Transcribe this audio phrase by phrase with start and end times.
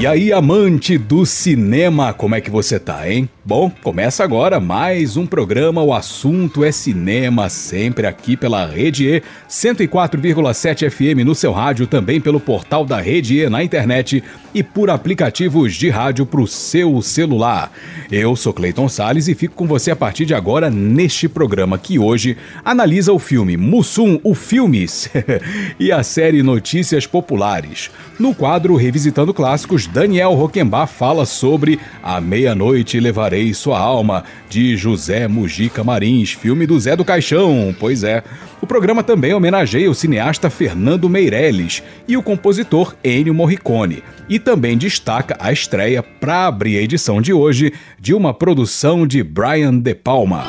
[0.00, 3.28] E aí, amante do cinema, como é que você tá, hein?
[3.50, 9.22] Bom, começa agora mais um programa O Assunto é Cinema, sempre aqui pela Rede E
[9.48, 14.22] 104,7 FM no seu rádio, também pelo portal da Rede E na internet
[14.54, 17.72] e por aplicativos de rádio para o seu celular.
[18.10, 21.98] Eu sou Cleiton Sales e fico com você a partir de agora neste programa que
[21.98, 25.10] hoje analisa o filme Mussum, o Filmes
[25.78, 27.90] e a série Notícias Populares.
[28.16, 35.26] No quadro Revisitando Clássicos, Daniel Roquembar fala sobre A Meia-Noite Levarei Sua Alma, de José
[35.26, 37.74] Mujica Marins, filme do Zé do Caixão.
[37.78, 38.22] Pois é.
[38.60, 44.02] O programa também homenageia o cineasta Fernando Meirelles e o compositor Ennio Morricone.
[44.28, 49.22] E também destaca a estreia, para abrir a edição de hoje, de uma produção de
[49.22, 50.44] Brian De Palma.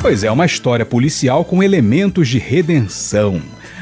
[0.00, 3.40] Pois é, uma história policial com elementos de redenção.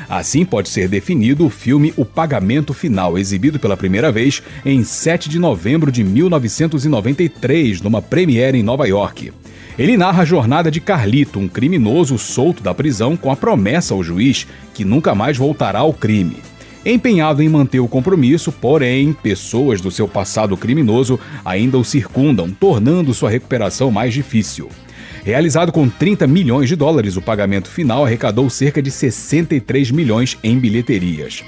[0.08, 5.28] Assim pode ser definido o filme O Pagamento Final, exibido pela primeira vez em 7
[5.28, 9.32] de novembro de 1993, numa premiere em Nova York.
[9.78, 14.02] Ele narra a jornada de Carlito, um criminoso solto da prisão com a promessa ao
[14.02, 16.38] juiz que nunca mais voltará ao crime.
[16.84, 23.12] Empenhado em manter o compromisso, porém, pessoas do seu passado criminoso ainda o circundam, tornando
[23.12, 24.70] sua recuperação mais difícil.
[25.28, 30.58] Realizado com 30 milhões de dólares, o pagamento final arrecadou cerca de 63 milhões em
[30.58, 31.44] bilheterias.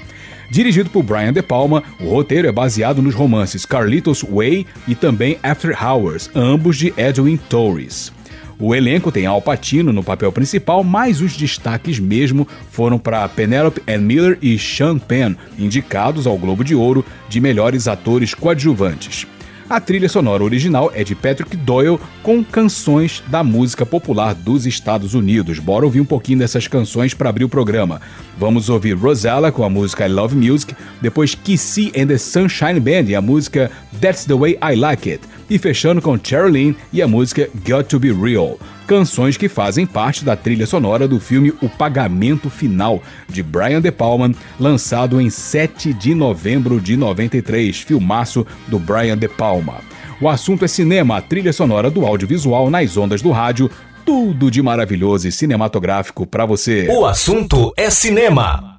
[0.51, 5.39] Dirigido por Brian De Palma, o roteiro é baseado nos romances Carlitos Way e também
[5.41, 8.13] After Hours, ambos de Edwin Torres.
[8.59, 13.81] O elenco tem Al Pacino no papel principal, mas os destaques mesmo foram para Penelope
[13.87, 19.25] Ann Miller e Sean Penn, indicados ao Globo de Ouro de melhores atores coadjuvantes.
[19.71, 25.13] A trilha sonora original é de Patrick Doyle com canções da música popular dos Estados
[25.13, 25.59] Unidos.
[25.59, 28.01] Bora ouvir um pouquinho dessas canções para abrir o programa.
[28.37, 33.03] Vamos ouvir Rosella com a música I Love Music, depois Kissy and the Sunshine Band
[33.07, 33.71] e a música
[34.01, 37.99] That's the Way I Like It, e fechando com Cheryline e a música Got to
[37.99, 38.57] Be Real
[38.91, 43.89] canções que fazem parte da trilha sonora do filme O Pagamento Final, de Brian De
[43.89, 49.75] Palma, lançado em 7 de novembro de 93, filmaço do Brian De Palma.
[50.19, 53.71] O assunto é cinema, a trilha sonora do audiovisual nas ondas do rádio,
[54.05, 56.89] tudo de maravilhoso e cinematográfico para você.
[56.89, 58.70] O assunto é cinema.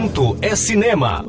[0.00, 1.22] Assunto é cinema.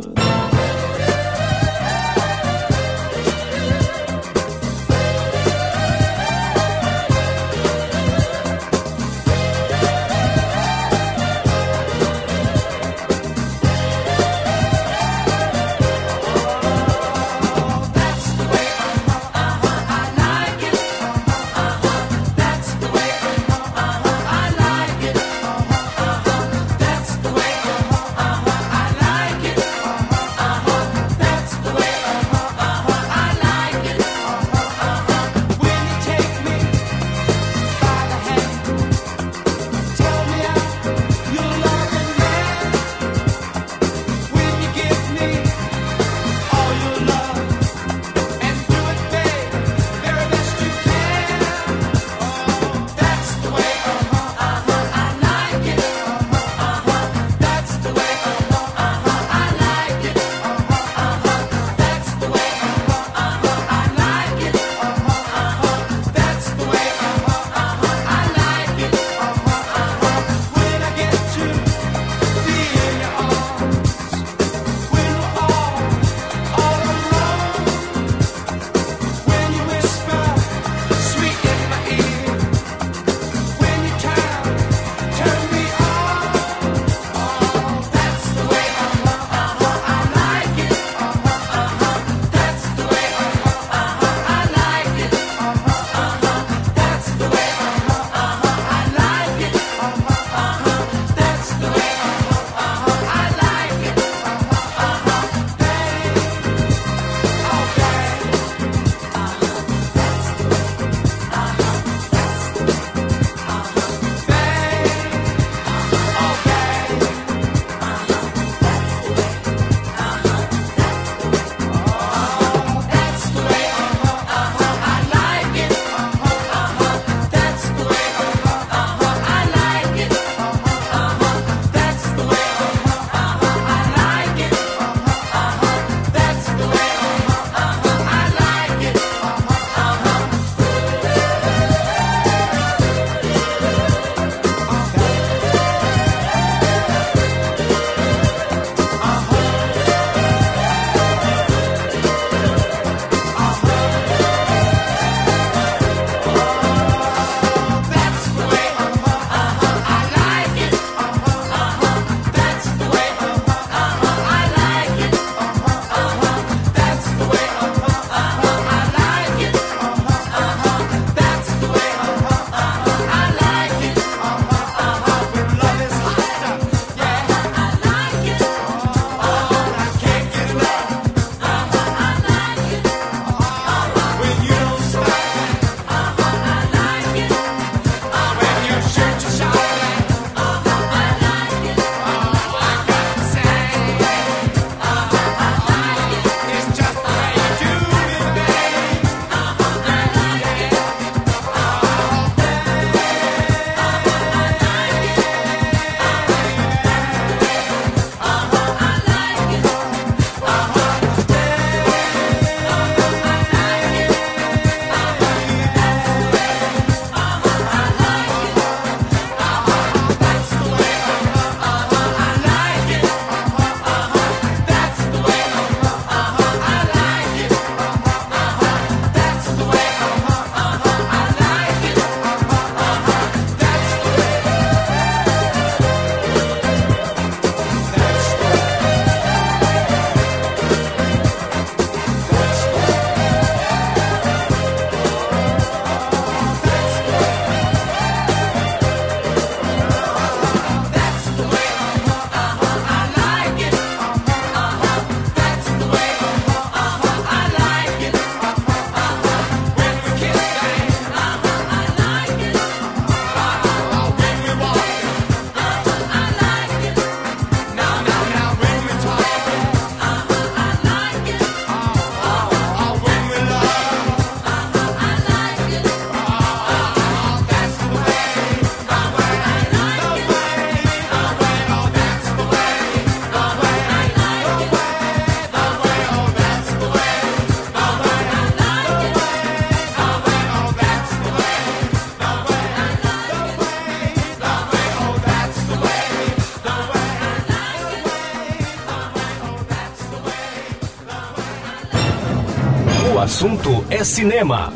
[303.42, 304.71] Assunto é cinema.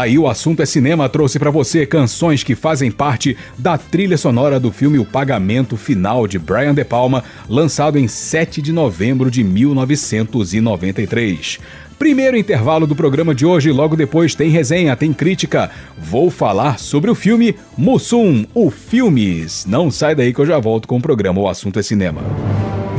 [0.00, 4.58] Aí o assunto é cinema trouxe para você canções que fazem parte da trilha sonora
[4.58, 9.44] do filme O Pagamento Final de Brian De Palma, lançado em 7 de novembro de
[9.44, 11.58] 1993.
[11.98, 15.70] Primeiro intervalo do programa de hoje, logo depois tem resenha, tem crítica.
[15.98, 19.66] Vou falar sobre o filme Mussum, o Filmes.
[19.66, 22.22] Não sai daí que eu já volto com o programa O Assunto é Cinema.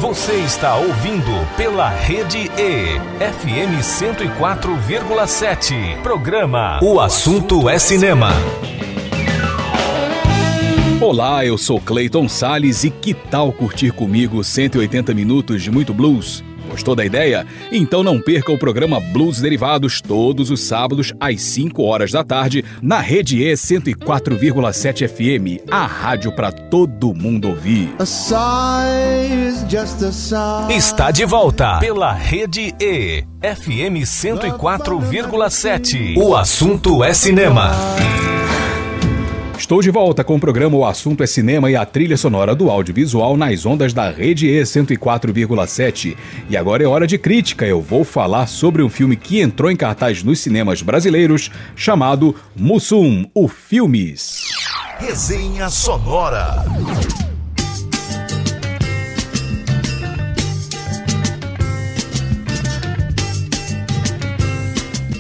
[0.02, 6.02] Você está ouvindo pela Rede E, FM 104,7.
[6.02, 8.32] Programa O Assunto é Cinema.
[11.00, 16.44] Olá, eu sou Clayton Sales e que tal curtir comigo 180 minutos de muito blues?
[16.72, 17.46] Gostou da ideia?
[17.72, 22.66] Então não perca o programa Blues Derivados todos os sábados às 5 horas da tarde
[22.82, 27.94] na Rede E 104,7 FM, a rádio para todo mundo ouvir.
[30.70, 36.18] Está de volta pela Rede E FM 104,7.
[36.18, 37.72] O assunto é cinema.
[39.62, 42.72] Estou de volta com o programa O Assunto é Cinema e a trilha sonora do
[42.72, 46.18] audiovisual nas ondas da Rede E 104,7.
[46.50, 47.64] E agora é hora de crítica.
[47.64, 53.24] Eu vou falar sobre um filme que entrou em cartaz nos cinemas brasileiros chamado Mussum,
[53.36, 54.42] o Filmes.
[54.98, 56.66] Resenha Sonora.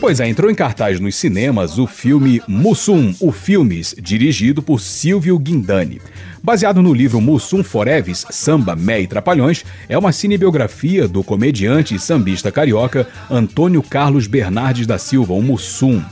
[0.02, 5.38] Pois é, entrou em cartaz nos cinemas o filme Mussum, o Filmes, dirigido por Silvio
[5.38, 6.02] Guindani.
[6.42, 12.00] Baseado no livro Mussum Foreves, Samba, Mé e Trapalhões, é uma cinebiografia do comediante e
[12.00, 16.04] sambista carioca Antônio Carlos Bernardes da Silva, o Mussum.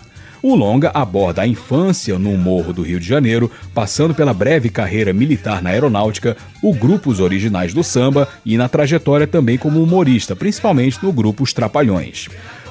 [0.41, 5.12] O longa aborda a infância no Morro do Rio de Janeiro, passando pela breve carreira
[5.12, 11.04] militar na aeronáutica, o grupos originais do samba e na trajetória também como humorista, principalmente
[11.04, 12.30] no grupo Os Trapalhões.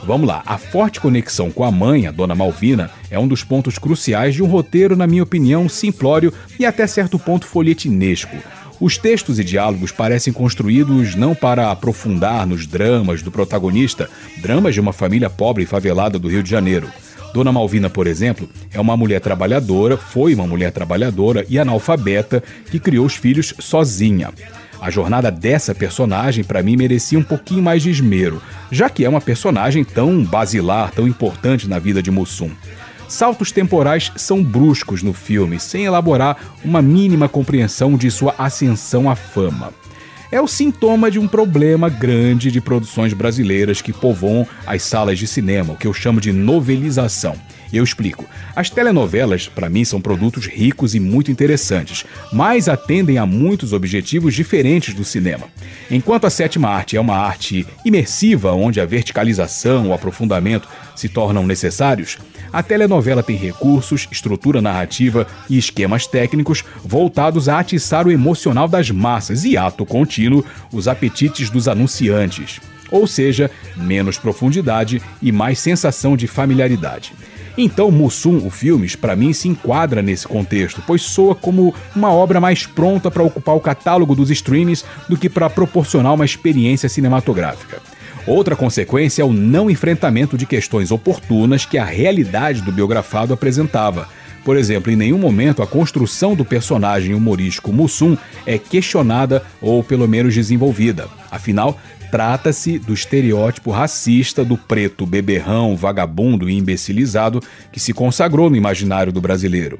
[0.08, 3.78] Vamos lá, a forte conexão com a mãe, a dona Malvina, é um dos pontos
[3.78, 8.34] cruciais de um roteiro, na minha opinião, simplório e até certo ponto folhetinesco.
[8.80, 14.80] Os textos e diálogos parecem construídos não para aprofundar nos dramas do protagonista, dramas de
[14.80, 16.88] uma família pobre e favelada do Rio de Janeiro.
[17.34, 22.80] Dona Malvina, por exemplo, é uma mulher trabalhadora, foi uma mulher trabalhadora e analfabeta que
[22.80, 24.32] criou os filhos sozinha.
[24.80, 29.08] A jornada dessa personagem, para mim, merecia um pouquinho mais de esmero, já que é
[29.08, 32.50] uma personagem tão basilar, tão importante na vida de Mussum.
[33.08, 39.16] Saltos temporais são bruscos no filme, sem elaborar uma mínima compreensão de sua ascensão à
[39.16, 39.72] fama.
[40.30, 45.26] É o sintoma de um problema grande de produções brasileiras que povoam as salas de
[45.26, 47.34] cinema, o que eu chamo de novelização.
[47.72, 48.24] Eu explico.
[48.56, 54.34] As telenovelas, para mim, são produtos ricos e muito interessantes, mas atendem a muitos objetivos
[54.34, 55.46] diferentes do cinema.
[55.90, 61.46] Enquanto a sétima arte é uma arte imersiva, onde a verticalização, o aprofundamento se tornam
[61.46, 62.18] necessários,
[62.52, 68.90] a telenovela tem recursos, estrutura narrativa e esquemas técnicos voltados a atiçar o emocional das
[68.90, 72.60] massas e, ato contínuo, os apetites dos anunciantes.
[72.90, 77.12] Ou seja, menos profundidade e mais sensação de familiaridade.
[77.60, 82.40] Então, Mussum, o Filmes, para mim se enquadra nesse contexto, pois soa como uma obra
[82.40, 87.82] mais pronta para ocupar o catálogo dos streams do que para proporcionar uma experiência cinematográfica.
[88.28, 94.08] Outra consequência é o não enfrentamento de questões oportunas que a realidade do biografado apresentava.
[94.44, 98.16] Por exemplo, em nenhum momento a construção do personagem humorístico Mussum
[98.46, 101.08] é questionada ou pelo menos desenvolvida.
[101.28, 101.76] Afinal,
[102.10, 109.12] Trata-se do estereótipo racista do preto beberrão, vagabundo e imbecilizado que se consagrou no imaginário
[109.12, 109.78] do brasileiro.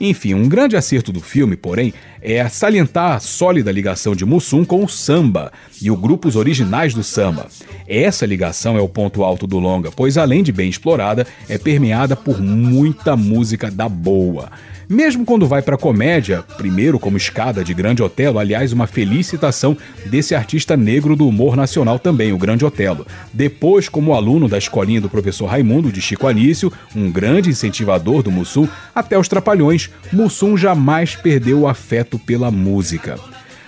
[0.00, 4.84] Enfim, um grande acerto do filme, porém, é salientar a sólida ligação de Mussum com
[4.84, 7.48] o samba e os grupos originais do samba.
[7.86, 12.14] Essa ligação é o ponto alto do longa, pois além de bem explorada, é permeada
[12.14, 14.50] por muita música da boa.
[14.88, 20.34] Mesmo quando vai para comédia, primeiro como escada de Grande Otelo, aliás, uma felicitação desse
[20.34, 23.06] artista negro do humor nacional também, o Grande Otelo.
[23.30, 28.30] Depois, como aluno da escolinha do professor Raimundo de Chico Anísio, um grande incentivador do
[28.30, 33.18] Mussum, até os Trapalhões, Mussum jamais perdeu o afeto pela música.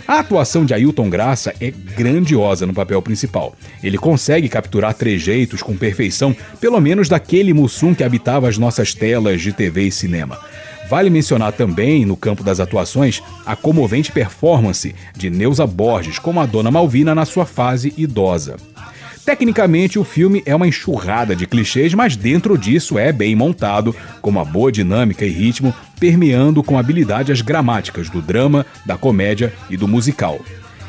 [0.09, 3.55] A atuação de Ailton Graça é grandiosa no papel principal.
[3.83, 9.43] Ele consegue capturar trejeitos com perfeição, pelo menos daquele Mussum que habitava as nossas telas
[9.43, 10.39] de TV e cinema.
[10.91, 16.47] Vale mencionar também, no campo das atuações, a comovente performance de Neuza Borges como a
[16.47, 18.57] Dona Malvina na sua fase idosa.
[19.25, 24.31] Tecnicamente, o filme é uma enxurrada de clichês, mas dentro disso é bem montado, com
[24.31, 29.77] uma boa dinâmica e ritmo, permeando com habilidade as gramáticas do drama, da comédia e
[29.77, 30.41] do musical.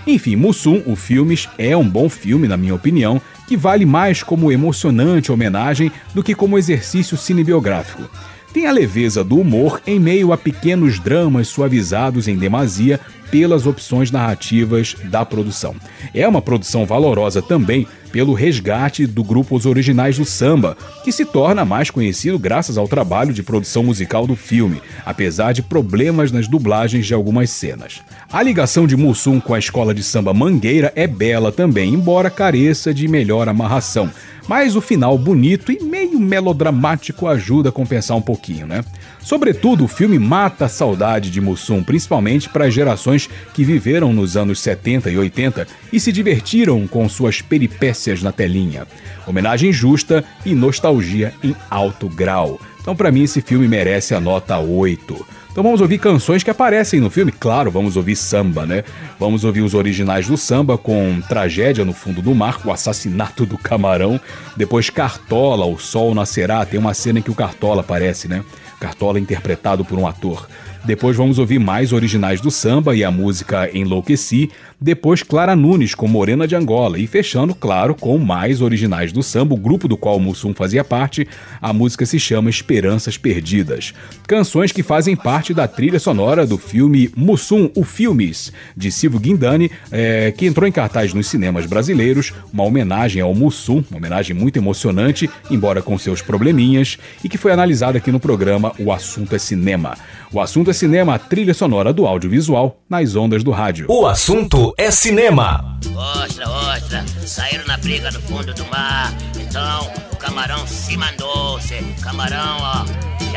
[0.07, 4.51] Enfim, Mussum, o Filmes, é um bom filme, na minha opinião, que vale mais como
[4.51, 8.09] emocionante homenagem do que como exercício cinebiográfico
[8.53, 12.99] tem a leveza do humor em meio a pequenos dramas suavizados em demasia
[13.31, 15.75] pelas opções narrativas da produção.
[16.13, 21.23] É uma produção valorosa também pelo resgate do grupo Os Originais do Samba, que se
[21.23, 26.45] torna mais conhecido graças ao trabalho de produção musical do filme, apesar de problemas nas
[26.45, 28.01] dublagens de algumas cenas.
[28.31, 32.93] A ligação de Mussum com a escola de samba Mangueira é bela também, embora careça
[32.93, 34.11] de melhor amarração
[34.47, 38.83] Mas o final bonito e meio melodramático ajuda a compensar um pouquinho, né?
[39.21, 44.35] Sobretudo, o filme mata a saudade de Mussum, principalmente para as gerações que viveram nos
[44.35, 48.87] anos 70 e 80 e se divertiram com suas peripécias na telinha.
[49.27, 52.59] Homenagem justa e nostalgia em alto grau.
[52.81, 55.40] Então, para mim, esse filme merece a nota 8.
[55.51, 58.85] Então vamos ouvir canções que aparecem no filme, claro, vamos ouvir samba, né?
[59.19, 63.57] Vamos ouvir os originais do samba com Tragédia no Fundo do Mar, o assassinato do
[63.57, 64.17] camarão,
[64.55, 68.45] depois Cartola, O Sol Nascerá, tem uma cena em que o Cartola aparece, né?
[68.79, 70.47] Cartola interpretado por um ator.
[70.85, 74.49] Depois vamos ouvir mais originais do samba e a música Enlouqueci.
[74.83, 76.97] Depois Clara Nunes com Morena de Angola.
[76.97, 80.83] E fechando, claro, com mais originais do samba, o grupo do qual o Mussum fazia
[80.83, 81.27] parte.
[81.61, 83.93] A música se chama Esperanças Perdidas.
[84.25, 89.69] Canções que fazem parte da trilha sonora do filme Mussum, o Filmes, de Silvio Guindani,
[89.91, 92.33] é, que entrou em cartaz nos cinemas brasileiros.
[92.51, 97.51] Uma homenagem ao Mussum, uma homenagem muito emocionante, embora com seus probleminhas, e que foi
[97.51, 99.95] analisada aqui no programa O Assunto é Cinema.
[100.33, 103.85] O assunto é cinema, a trilha sonora do audiovisual nas ondas do rádio.
[103.89, 105.79] O assunto é cinema.
[105.95, 109.13] Ostra, ostra, saíram na briga no fundo do mar.
[109.37, 112.85] Então o camarão se mandou, se camarão, ó.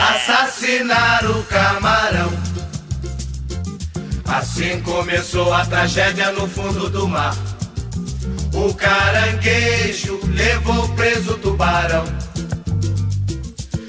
[0.01, 2.31] Assassinar o camarão.
[4.27, 7.37] Assim começou a tragédia no fundo do mar.
[8.53, 12.05] O caranguejo levou preso o tubarão.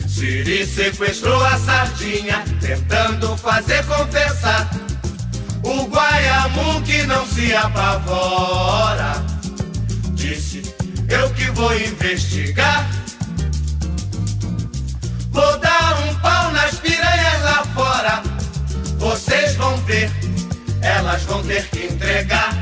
[0.08, 4.70] Siri sequestrou a sardinha, tentando fazer confessar.
[5.66, 9.26] O Guaiamu que não se apavora,
[10.14, 10.62] disse:
[11.10, 12.88] Eu que vou investigar.
[15.32, 18.22] Vou dar um pau nas piranhas lá fora.
[19.00, 20.12] Vocês vão ver,
[20.82, 22.54] elas vão ter que entregar.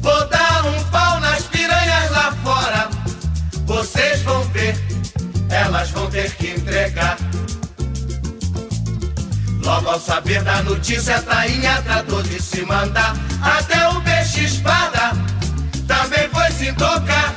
[0.00, 2.88] Vou dar um pau nas piranhas lá fora.
[3.66, 4.92] Vocês vão ver
[5.52, 7.18] elas vão ter que entregar.
[9.64, 13.14] Logo ao saber da notícia, a tainha tratou de se mandar.
[13.40, 15.12] Até o peixe espada
[15.86, 17.34] também foi se tocar.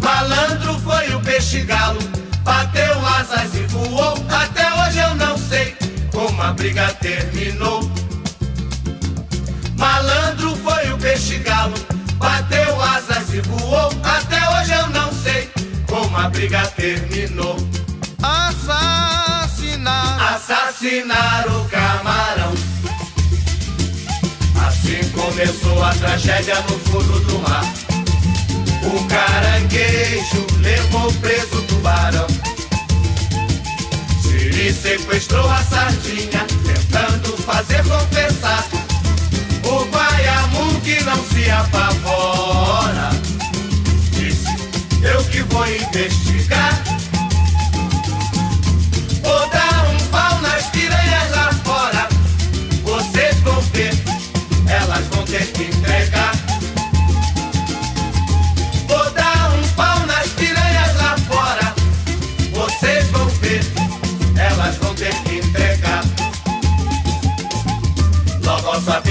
[0.00, 1.98] Malandro foi o peixe galo,
[2.44, 4.14] bateu asas e voou.
[4.30, 5.76] Até hoje eu não sei
[6.12, 7.90] como a briga terminou.
[9.76, 11.74] Malandro foi o peixe galo,
[12.16, 13.92] bateu asas e voou.
[14.04, 15.50] Até hoje eu não sei
[15.88, 17.56] como a briga terminou.
[19.86, 22.52] Assassinar, assassinar o camarão.
[24.66, 27.64] Assim começou a tragédia no fundo do mar.
[28.84, 32.26] O caranguejo levou preso o tubarão.
[34.22, 38.64] Siri sequestrou a sardinha, tentando fazer confessar.
[39.64, 43.10] O Guaiamu que não se apavora
[45.02, 46.89] eu que vou investigar.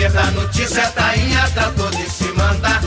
[0.10, 2.82] Saber da notícia, tainha tratou de se mandar.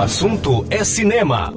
[0.00, 1.52] Assunto é cinema.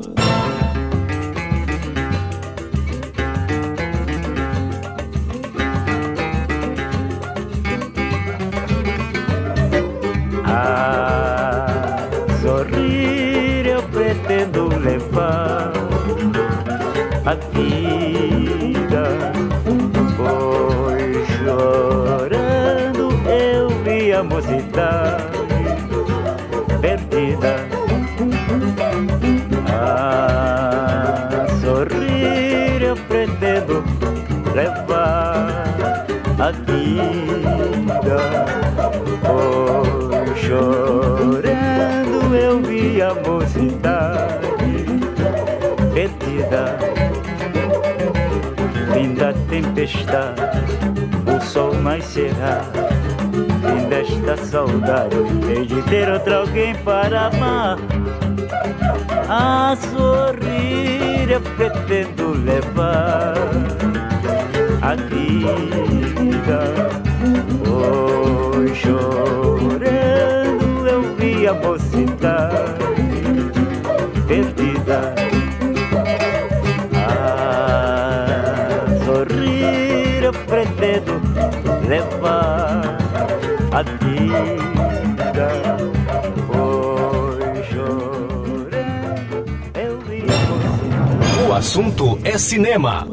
[49.84, 52.62] O sol nascerá.
[53.62, 57.78] Fim desta saudade, hei de ter outro alguém para amar.
[59.28, 63.34] A sorrir eu pretendo levar
[64.82, 66.64] a vida.
[67.70, 72.43] Hoje chorando eu vi a mocidade
[82.24, 82.98] levar
[83.72, 85.48] a vida.
[86.58, 91.48] Hoje chorando eu vi mocidade.
[91.48, 93.08] O assunto é cinema.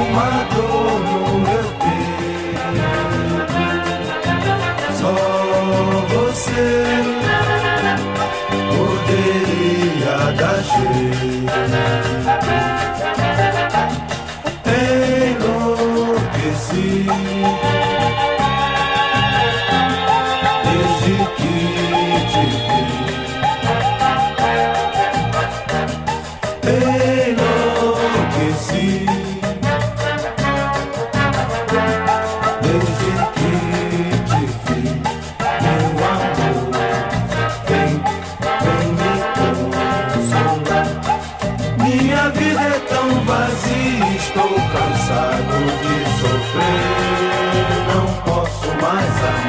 [0.00, 2.68] Uma dor no meu peito.
[4.94, 5.14] Só
[6.12, 6.68] você
[8.70, 11.28] poderia dar jeito.
[49.20, 49.47] Mais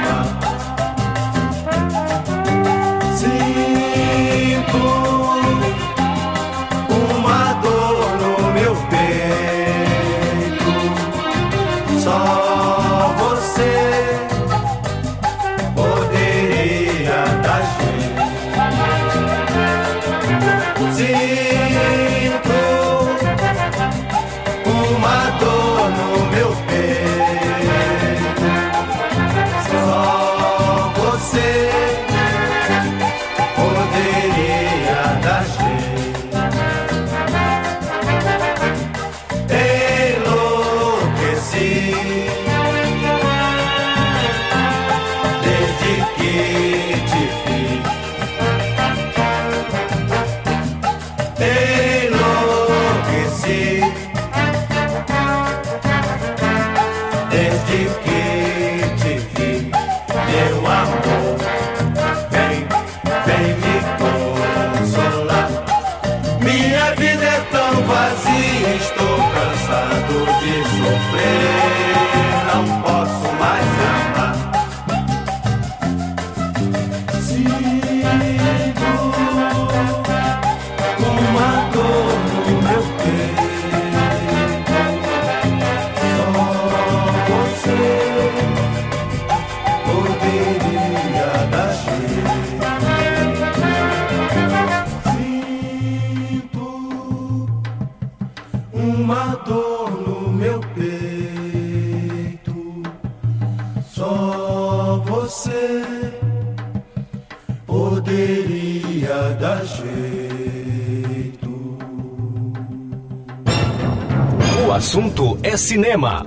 [115.59, 116.25] cinema.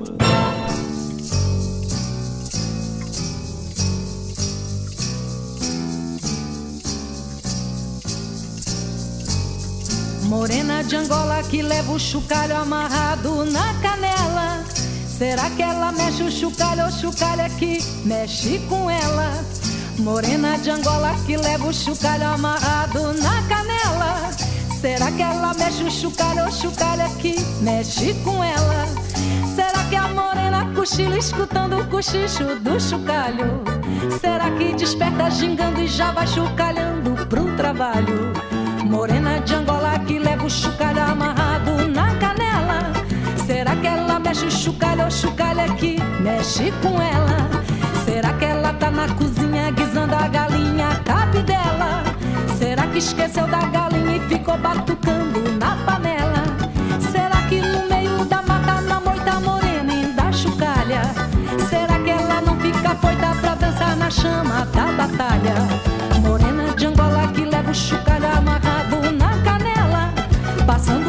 [10.25, 14.65] Morena de Angola que leva o chocalho amarrado na canela.
[15.19, 19.45] Será que ela mexe o chocalho ou chocalho é que mexe com ela?
[19.99, 24.31] Morena de Angola que leva o chocalho amarrado na canela.
[24.81, 28.32] Será que ela mexe o chocalho ou chocalho é que mexe com
[30.83, 33.63] cochila escutando o cochicho do chocalho?
[34.21, 38.33] Será que desperta gingando e já vai chocalhando pro trabalho?
[38.85, 42.93] Morena de Angola que leva o chocalho amarrado na canela.
[43.47, 47.49] Será que ela mexe o chocalho ou chocalho é que mexe com ela?
[48.05, 52.03] Será que ela tá na cozinha guisando a galinha cabe dela?
[52.59, 56.22] Será que esqueceu da galinha e ficou batucando na panela?
[64.13, 65.55] Chama da batalha?
[66.21, 70.13] Morena de Angola que leva o chocalho amarrado na canela.
[70.67, 71.02] Passando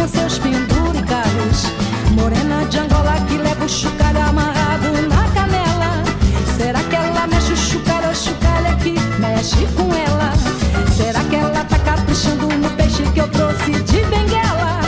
[0.00, 1.66] Com seus penduricalhos.
[2.12, 6.02] Morena de Angola que leva o chucalho amarrado na canela.
[6.56, 10.32] Será que ela mexe o chucalho ou chucalho é que mexe com ela?
[10.96, 14.80] Será que ela tá caprichando no peixe que eu trouxe de benguela?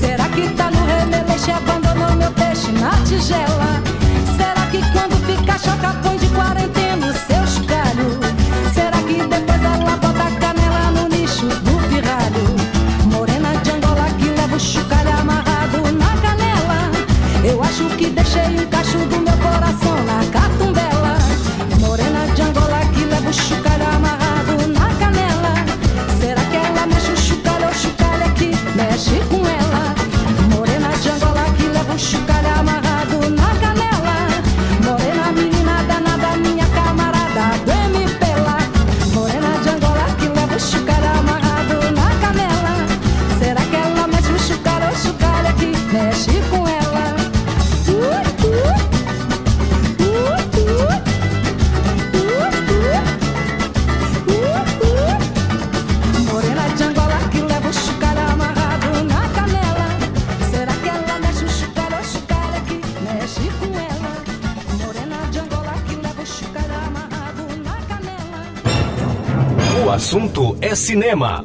[0.00, 3.55] Será que tá no remeleixo e abandonou meu peixe na tigela?
[70.66, 71.44] é cinema.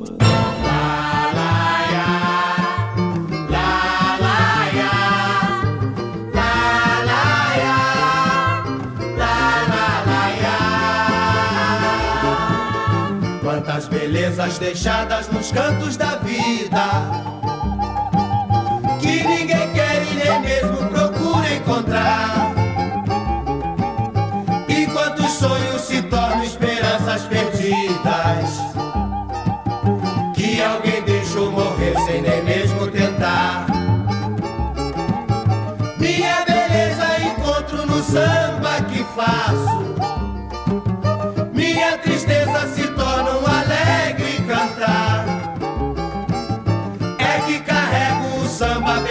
[13.44, 17.21] Quantas belezas deixadas nos cantos da vida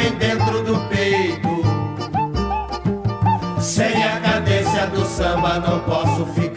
[0.01, 1.49] bem dentro do peito.
[3.61, 6.50] Sem a cadência do samba não posso ficar.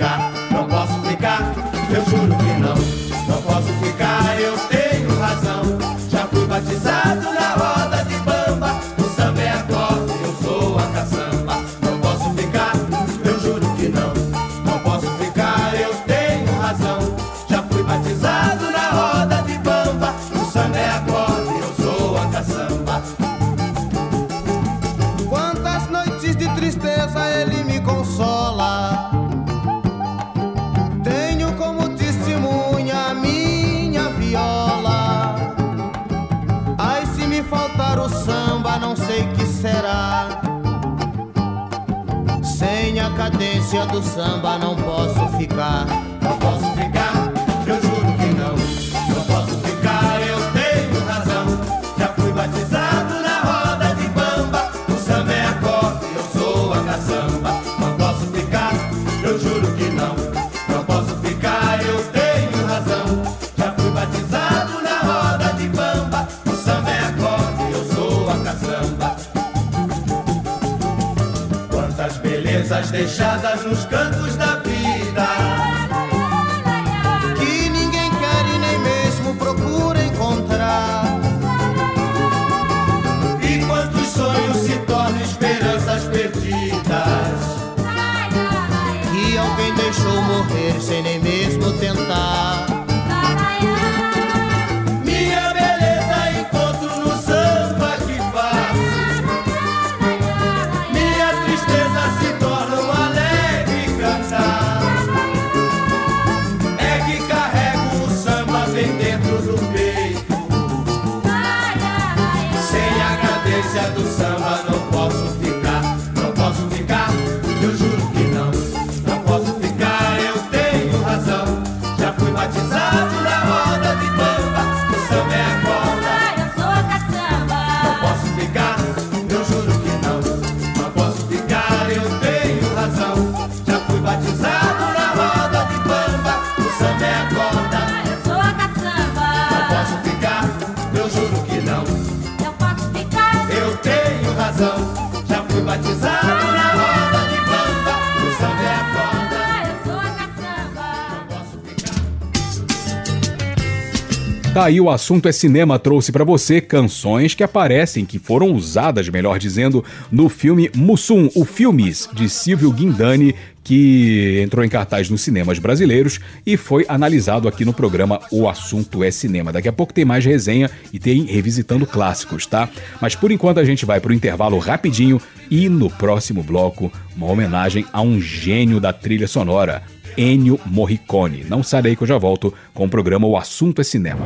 [154.63, 159.37] Aí o assunto é cinema trouxe para você canções que aparecem, que foram usadas, melhor
[159.37, 165.59] dizendo, no filme Mussum, o Filmes de Silvio Guindani, que entrou em cartaz nos cinemas
[165.59, 169.51] brasileiros e foi analisado aqui no programa O Assunto é Cinema.
[169.51, 172.69] Daqui a pouco tem mais resenha e tem revisitando clássicos, tá?
[173.01, 175.19] Mas por enquanto a gente vai pro intervalo rapidinho
[175.51, 179.83] e no próximo bloco uma homenagem a um gênio da trilha sonora,
[180.17, 181.45] Ennio Morricone.
[181.49, 184.25] Não daí que eu já volto com o programa O Assunto é Cinema.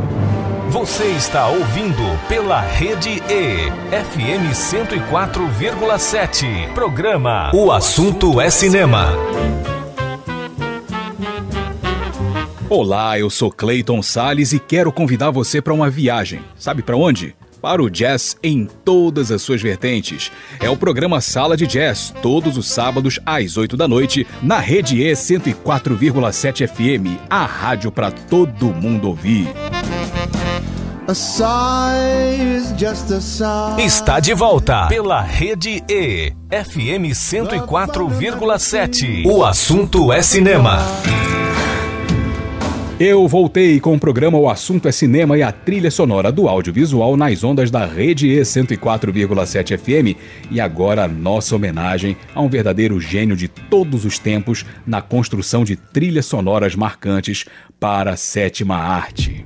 [0.70, 3.72] Você está ouvindo pela Rede E,
[4.04, 6.74] FM 104,7.
[6.74, 9.14] Programa O Assunto é Cinema.
[12.70, 16.42] Olá, eu sou Clayton Sales e quero convidar você para uma viagem.
[16.58, 17.34] Sabe para onde?
[17.62, 20.32] Para o jazz em todas as suas vertentes.
[20.60, 25.02] É o programa Sala de Jazz, todos os sábados às 8 da noite, na Rede
[25.02, 29.48] E 104,7 FM, a rádio para todo mundo ouvir.
[33.78, 39.26] Está de volta pela Rede E, FM 104,7.
[39.26, 40.80] O assunto é cinema.
[43.00, 47.16] Eu voltei com o programa O Assunto é Cinema e a trilha sonora do audiovisual
[47.16, 50.20] nas ondas da Rede E 104,7 FM
[50.50, 55.76] e agora nossa homenagem a um verdadeiro gênio de todos os tempos na construção de
[55.76, 57.46] trilhas sonoras marcantes
[57.80, 59.46] para a sétima arte.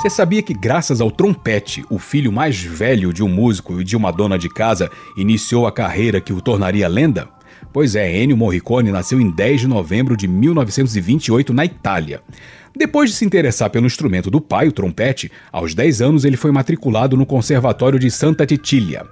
[0.00, 3.94] Você sabia que, graças ao trompete, o filho mais velho de um músico e de
[3.94, 7.28] uma dona de casa iniciou a carreira que o tornaria lenda?
[7.70, 12.22] Pois é, Ennio Morricone nasceu em 10 de novembro de 1928 na Itália.
[12.74, 16.50] Depois de se interessar pelo instrumento do pai, o trompete, aos 10 anos ele foi
[16.50, 19.04] matriculado no Conservatório de Santa Titília.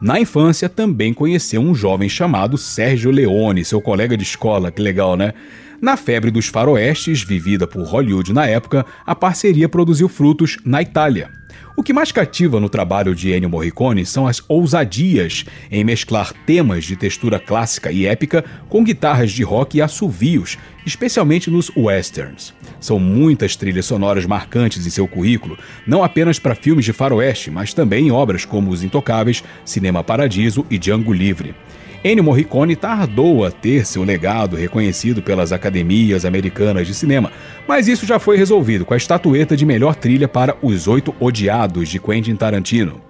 [0.00, 5.16] Na infância, também conheceu um jovem chamado Sérgio Leone, seu colega de escola, que legal,
[5.16, 5.34] né?
[5.80, 11.30] Na febre dos faroestes, vivida por Hollywood na época, a parceria produziu frutos na Itália.
[11.76, 16.84] O que mais cativa no trabalho de Ennio Morricone são as ousadias em mesclar temas
[16.84, 20.56] de textura clássica e épica com guitarras de rock e assovios,
[20.86, 22.54] especialmente nos westerns.
[22.80, 27.74] São muitas trilhas sonoras marcantes em seu currículo, não apenas para filmes de faroeste, mas
[27.74, 31.54] também em obras como Os Intocáveis, Cinema Paradiso e Django Livre.
[32.08, 37.32] Ennio Morricone tardou a ter seu legado reconhecido pelas academias americanas de cinema,
[37.66, 41.88] mas isso já foi resolvido com a estatueta de melhor trilha para Os Oito Odiados
[41.88, 43.00] de Quentin Tarantino.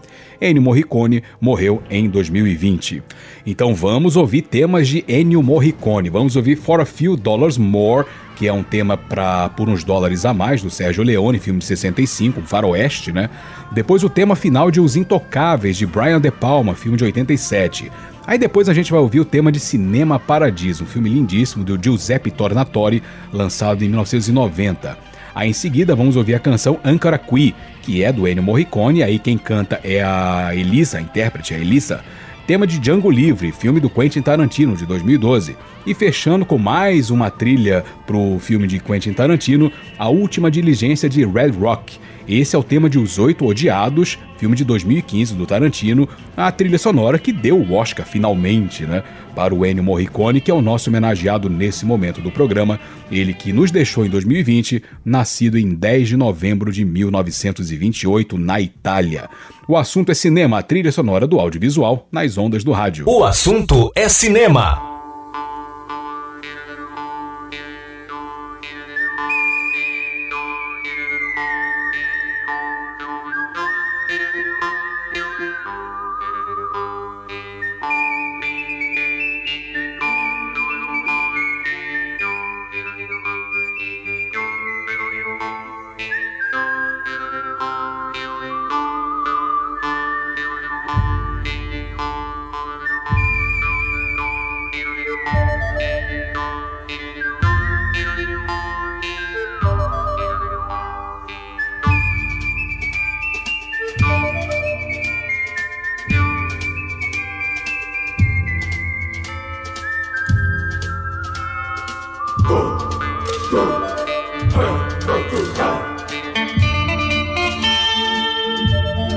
[0.40, 3.03] Ennio Morricone morreu em 2020.
[3.44, 6.09] Então vamos ouvir temas de Ennio Morricone.
[6.09, 8.07] Vamos ouvir For a Few Dollars More,
[8.37, 11.64] que é um tema para Por uns Dólares a Mais, do Sérgio Leone, filme de
[11.64, 13.30] 65, um faroeste, né?
[13.72, 17.91] Depois o tema final de Os Intocáveis, de Brian De Palma, filme de 87.
[18.26, 21.82] Aí depois a gente vai ouvir o tema de Cinema Paradiso, um filme lindíssimo do
[21.82, 24.99] Giuseppe Tornatore, lançado em 1990.
[25.34, 29.18] Aí em seguida vamos ouvir a canção Ankara Qui, que é do Ennio Morricone, aí
[29.18, 32.03] quem canta é a Elisa, a intérprete, a Elisa.
[32.47, 35.57] Tema de Django Livre, filme do Quentin Tarantino de 2012.
[35.84, 41.24] E fechando com mais uma trilha pro filme de Quentin Tarantino, A Última Diligência de
[41.24, 46.08] Red Rock, esse é o tema de Os Oito Odiados, filme de 2015 do Tarantino,
[46.36, 49.04] a trilha sonora que deu o Oscar finalmente, né,
[49.34, 53.52] para o Ennio Morricone, que é o nosso homenageado nesse momento do programa, ele que
[53.52, 59.28] nos deixou em 2020, nascido em 10 de novembro de 1928 na Itália.
[59.68, 63.04] O assunto é cinema, a trilha sonora do audiovisual nas ondas do rádio.
[63.08, 64.95] O assunto é cinema.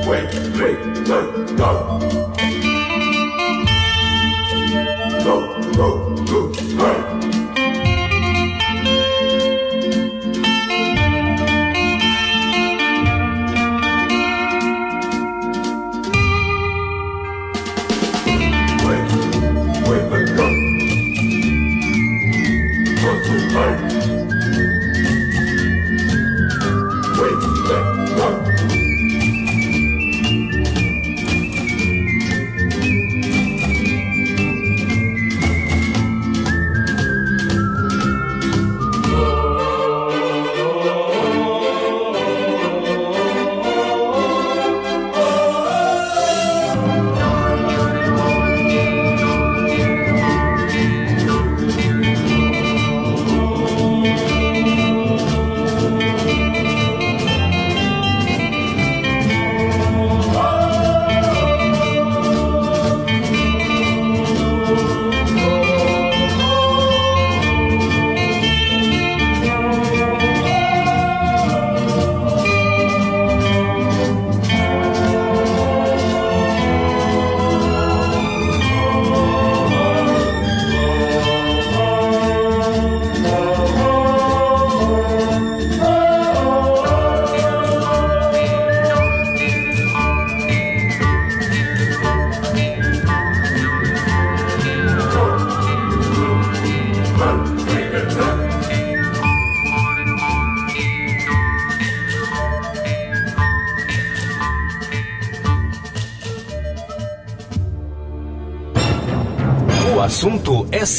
[0.09, 0.27] Wait,
[1.05, 1.19] go.
[5.23, 6.48] Go, go, go.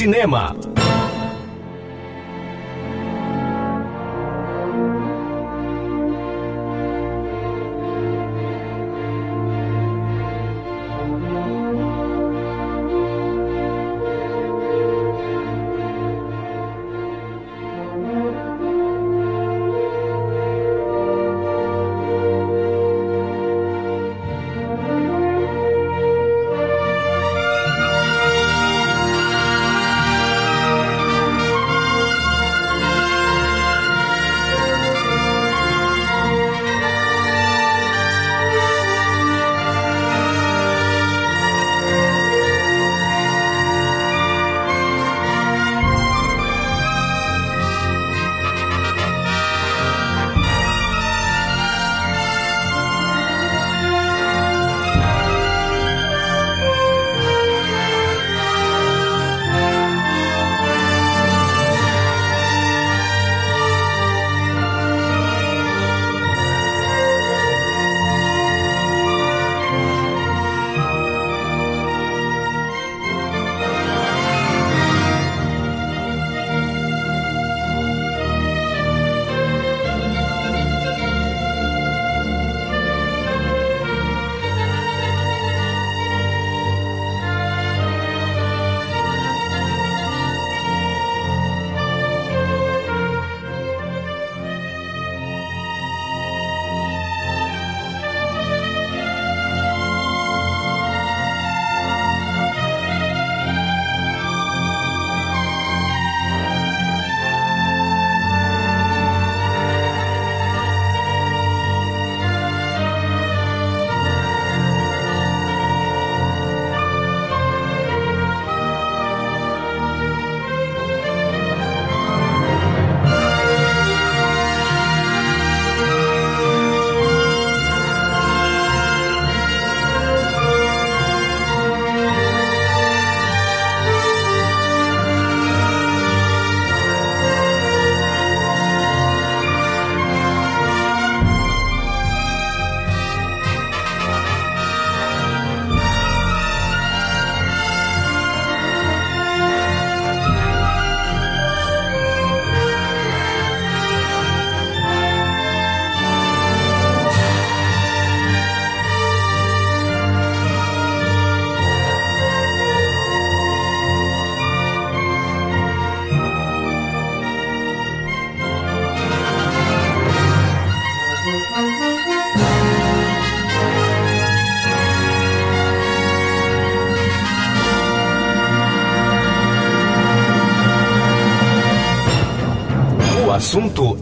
[0.00, 0.59] Cinema.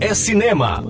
[0.00, 0.84] É cinema.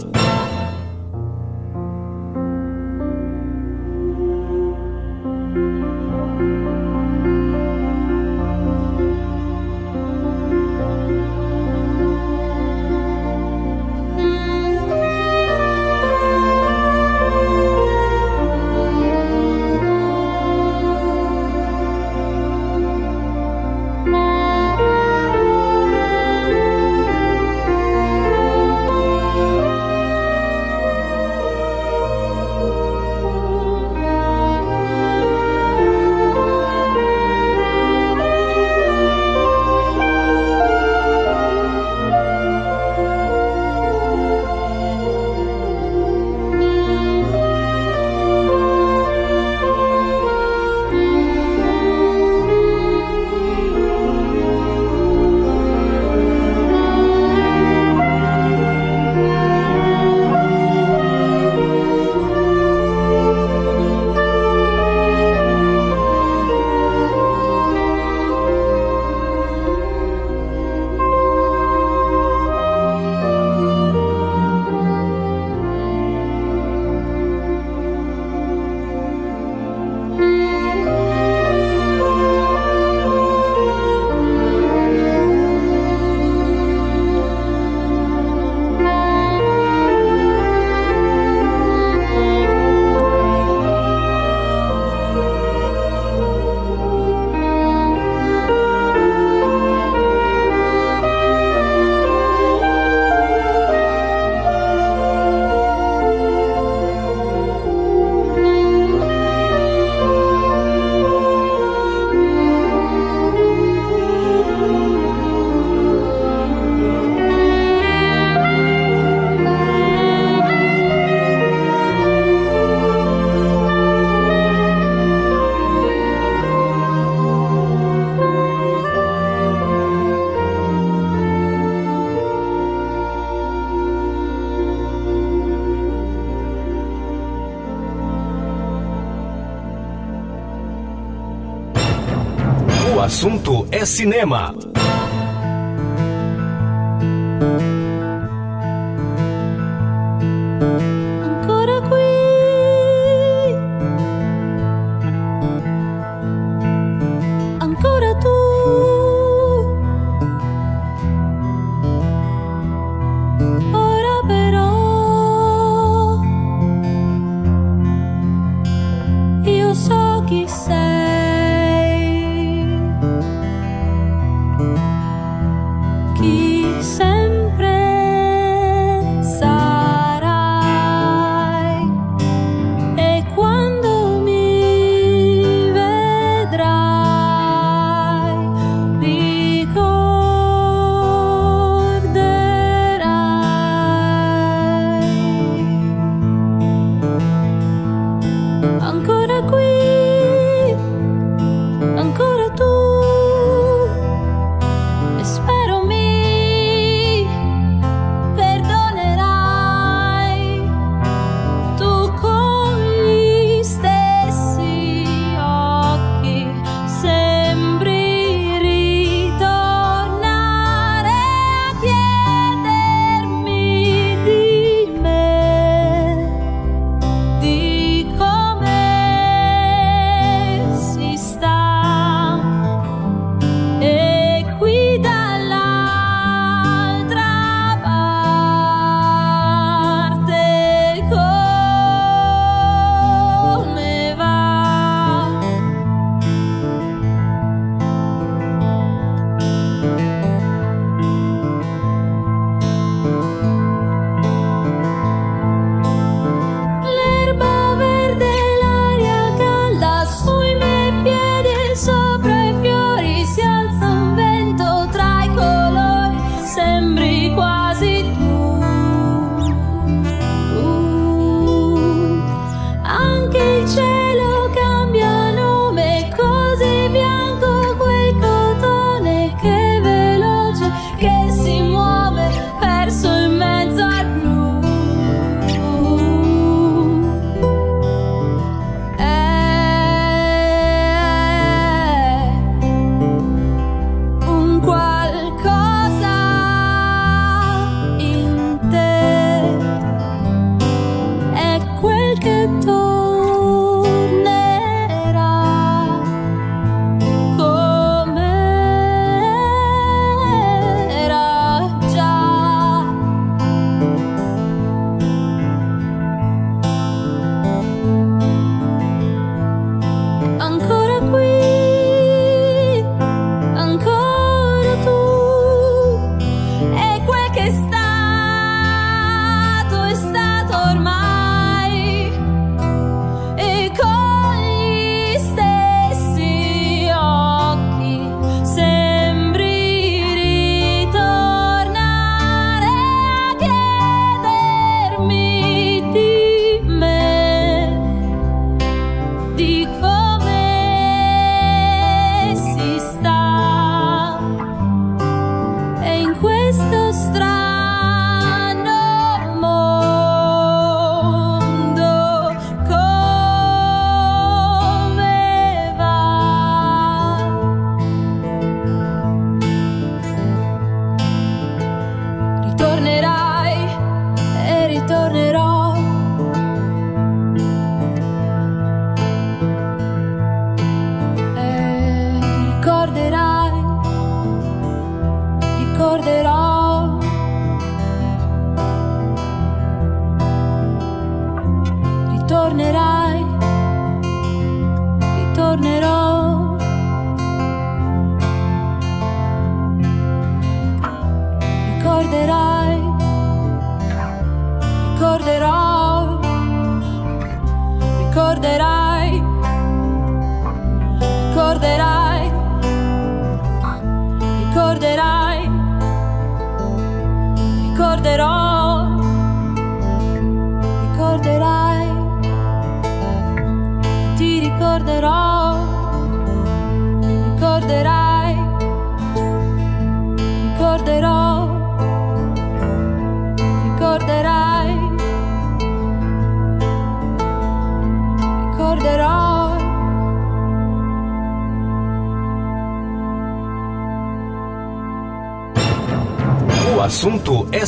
[143.19, 144.55] Assunto é cinema.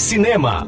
[0.01, 0.66] Cinema.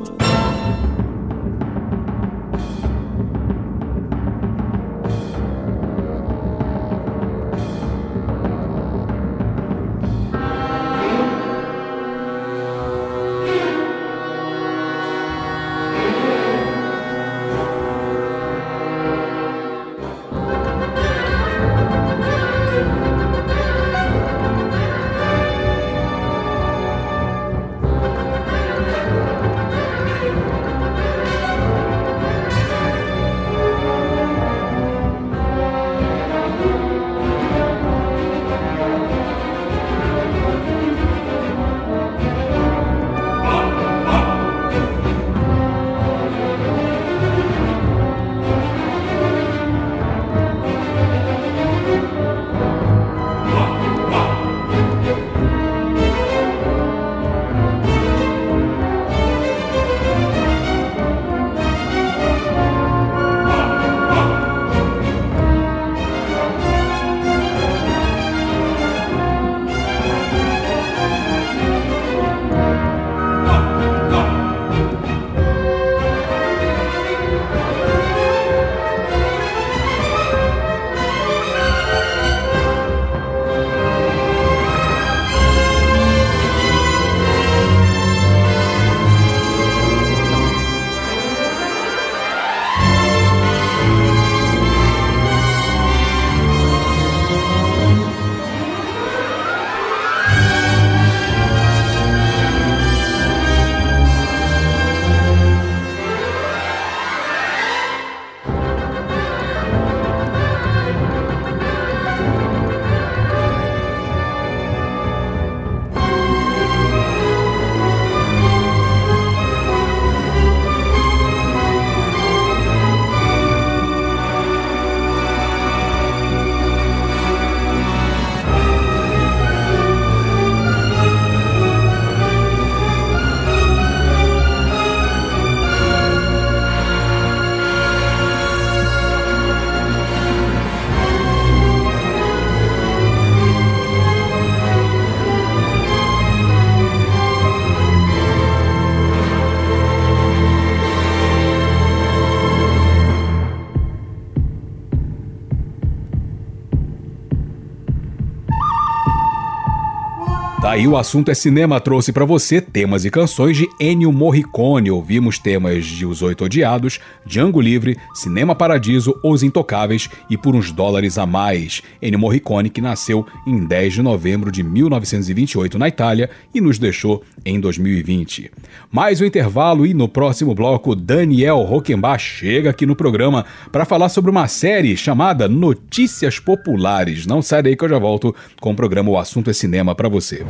[160.73, 164.91] Aí o assunto é cinema trouxe para você temas e canções de Ennio Morricone.
[164.91, 170.73] Ouvimos temas de Os Oito Odiados, Django Livre, Cinema Paradiso, Os Intocáveis e Por uns
[170.73, 171.83] Dólares a Mais.
[172.01, 177.23] Ennio Morricone que nasceu em 10 de novembro de 1928 na Itália e nos deixou
[177.45, 178.51] em 2020.
[178.91, 184.09] Mais um intervalo e no próximo bloco Daniel Rockenbach chega aqui no programa para falar
[184.09, 187.27] sobre uma série chamada Notícias Populares.
[187.27, 190.09] Não sai daí que eu já volto com o programa O Assunto é Cinema para
[190.09, 190.43] você.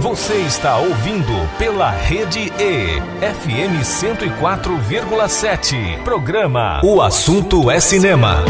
[0.00, 6.02] Você está ouvindo pela Rede E, FM 104,7.
[6.02, 8.44] Programa O Assunto é Cinema.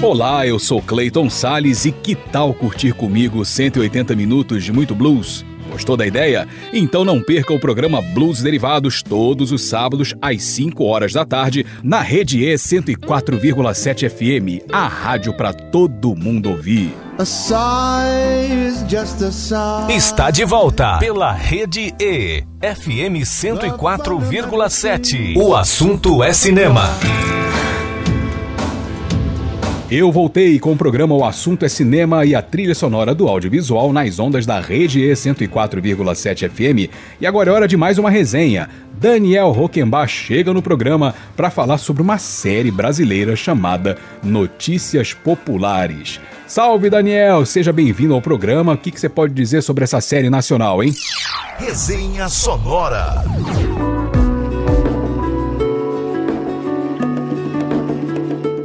[0.00, 5.44] Olá, eu sou Clayton Sales e que tal curtir comigo 180 minutos de muito blues?
[5.78, 6.48] Gostou da ideia?
[6.72, 11.64] Então não perca o programa Blues Derivados todos os sábados às 5 horas da tarde
[11.84, 16.92] na Rede E 104,7 FM, a rádio para todo mundo ouvir.
[19.88, 25.36] Está de volta pela Rede E, FM 104,7.
[25.36, 26.90] O assunto é cinema.
[29.90, 33.90] Eu voltei com o programa O Assunto é Cinema e a trilha sonora do audiovisual
[33.90, 36.92] nas ondas da Rede E 104,7 FM.
[37.18, 38.68] E agora é hora de mais uma resenha.
[39.00, 46.20] Daniel Rockenbach chega no programa para falar sobre uma série brasileira chamada Notícias Populares.
[46.46, 48.74] Salve Daniel, seja bem-vindo ao programa.
[48.74, 50.92] O que, que você pode dizer sobre essa série nacional, hein?
[51.56, 53.24] Resenha Sonora.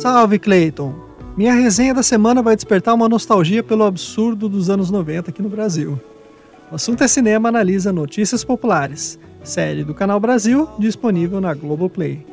[0.01, 1.02] Salve Clayton!
[1.35, 5.49] Minha resenha da semana vai despertar uma nostalgia pelo absurdo dos anos 90 aqui no
[5.49, 5.99] Brasil.
[6.71, 12.23] O assunto é cinema analisa Notícias Populares, série do Canal Brasil, disponível na Globoplay.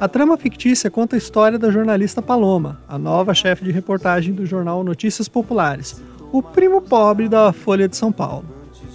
[0.00, 4.46] A trama fictícia conta a história da jornalista Paloma, a nova chefe de reportagem do
[4.46, 6.00] jornal Notícias Populares,
[6.32, 8.46] o primo pobre da Folha de São Paulo.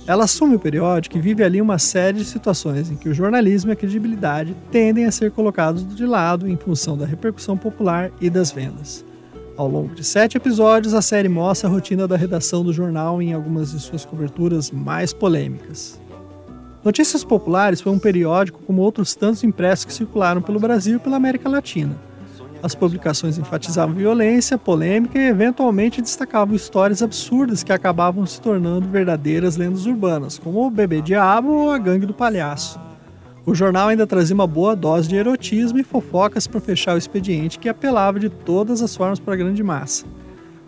[0.08, 3.70] Ela assume o periódico e vive ali uma série de situações em que o jornalismo
[3.70, 8.28] e a credibilidade tendem a ser colocados de lado em função da repercussão popular e
[8.28, 9.05] das vendas.
[9.58, 13.32] Ao longo de sete episódios, a série mostra a rotina da redação do jornal em
[13.32, 15.98] algumas de suas coberturas mais polêmicas.
[16.84, 21.16] Notícias Populares foi um periódico como outros tantos impressos que circularam pelo Brasil e pela
[21.16, 21.96] América Latina.
[22.62, 29.56] As publicações enfatizavam violência, polêmica e eventualmente destacavam histórias absurdas que acabavam se tornando verdadeiras
[29.56, 32.78] lendas urbanas, como o Bebê Diabo ou a Gangue do Palhaço.
[33.46, 37.60] O jornal ainda trazia uma boa dose de erotismo e fofocas para fechar o expediente
[37.60, 40.04] que apelava de todas as formas para a grande massa.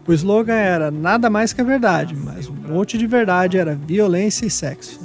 [0.08, 4.46] O slogan era nada mais que a verdade, mas um monte de verdade era violência
[4.46, 5.00] e sexo.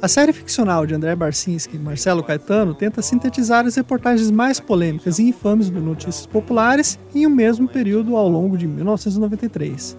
[0.00, 5.18] A série ficcional de André Barcinski e Marcelo Caetano tenta sintetizar as reportagens mais polêmicas
[5.18, 9.96] e infames do Notícias Populares em um mesmo período ao longo de 1993.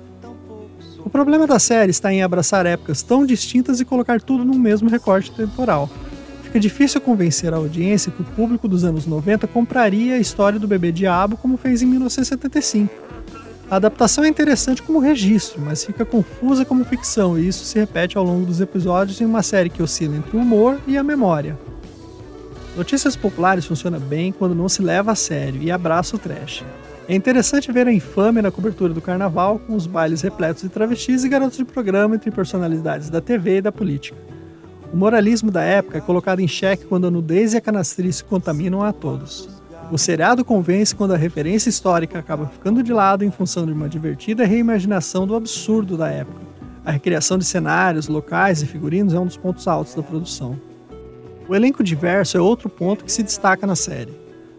[1.04, 4.88] O problema da série está em abraçar épocas tão distintas e colocar tudo no mesmo
[4.88, 5.90] recorte temporal
[6.50, 10.68] fica difícil convencer a audiência que o público dos anos 90 compraria a história do
[10.68, 12.92] bebê diabo como fez em 1975.
[13.70, 18.18] A adaptação é interessante como registro, mas fica confusa como ficção, e isso se repete
[18.18, 21.56] ao longo dos episódios em uma série que oscila entre o humor e a memória.
[22.76, 26.66] Notícias populares funciona bem quando não se leva a sério e abraça o trash.
[27.08, 31.24] É interessante ver a infâmia na cobertura do carnaval, com os bailes repletos de travestis
[31.24, 34.18] e garotos de programa entre personalidades da TV e da política.
[34.92, 38.82] O moralismo da época é colocado em xeque quando a nudez e a canastrice contaminam
[38.82, 39.48] a todos.
[39.92, 43.88] O seriado convence quando a referência histórica acaba ficando de lado em função de uma
[43.88, 46.42] divertida reimaginação do absurdo da época.
[46.84, 50.60] A recriação de cenários, locais e figurinos é um dos pontos altos da produção.
[51.48, 54.14] O elenco diverso é outro ponto que se destaca na série.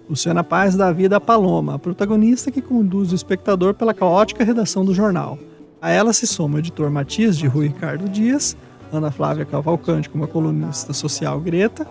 [0.08, 4.84] Luciana Paz dá vida a Paloma, a protagonista que conduz o espectador pela caótica redação
[4.84, 5.38] do jornal.
[5.82, 8.56] A ela se soma o editor Matias, de Rui Ricardo Dias,
[8.92, 11.86] Ana Flávia Cavalcante como a colunista social Greta,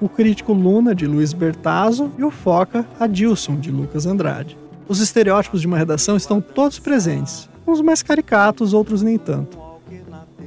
[0.00, 4.56] o crítico Luna, de Luiz Bertazzo, e o Foca, Adilson, de Lucas Andrade.
[4.88, 9.58] Os estereótipos de uma redação estão todos presentes, uns mais caricatos, outros nem tanto.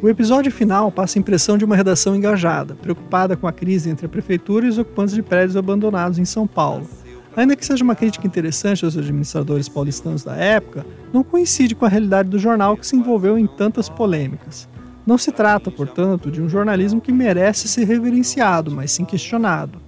[0.01, 4.05] O episódio final passa a impressão de uma redação engajada, preocupada com a crise entre
[4.05, 6.89] a prefeitura e os ocupantes de prédios abandonados em São Paulo.
[7.35, 11.89] Ainda que seja uma crítica interessante aos administradores paulistanos da época, não coincide com a
[11.89, 14.67] realidade do jornal que se envolveu em tantas polêmicas.
[15.05, 19.81] Não se trata, portanto, de um jornalismo que merece ser reverenciado, mas sim questionado.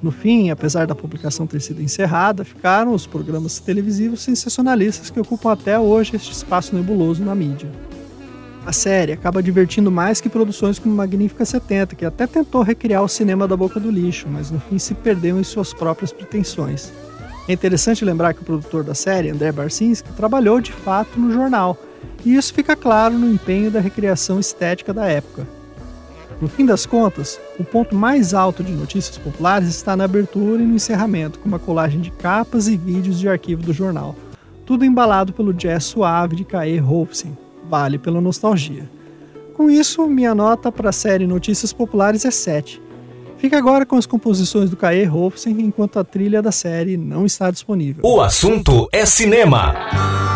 [0.00, 5.52] No fim, apesar da publicação ter sido encerrada, ficaram os programas televisivos sensacionalistas que ocupam
[5.52, 7.70] até hoje este espaço nebuloso na mídia.
[8.64, 13.08] A série acaba divertindo mais que produções como Magnífica 70, que até tentou recriar o
[13.08, 16.92] cinema da boca do lixo, mas no fim se perdeu em suas próprias pretensões.
[17.48, 21.76] É interessante lembrar que o produtor da série, André Barcinski, trabalhou de fato no jornal
[22.24, 25.46] e isso fica claro no empenho da recriação estética da época.
[26.40, 30.66] No fim das contas, o ponto mais alto de notícias populares está na abertura e
[30.66, 34.16] no encerramento, com uma colagem de capas e vídeos de arquivo do jornal,
[34.66, 37.36] tudo embalado pelo jazz suave de Kae Rolfsen,
[37.68, 38.90] vale pela nostalgia.
[39.54, 42.82] Com isso, minha nota para a série Notícias Populares é 7.
[43.38, 47.50] Fica agora com as composições do Kae Rolfsen enquanto a trilha da série não está
[47.50, 48.02] disponível.
[48.04, 50.31] O assunto é cinema.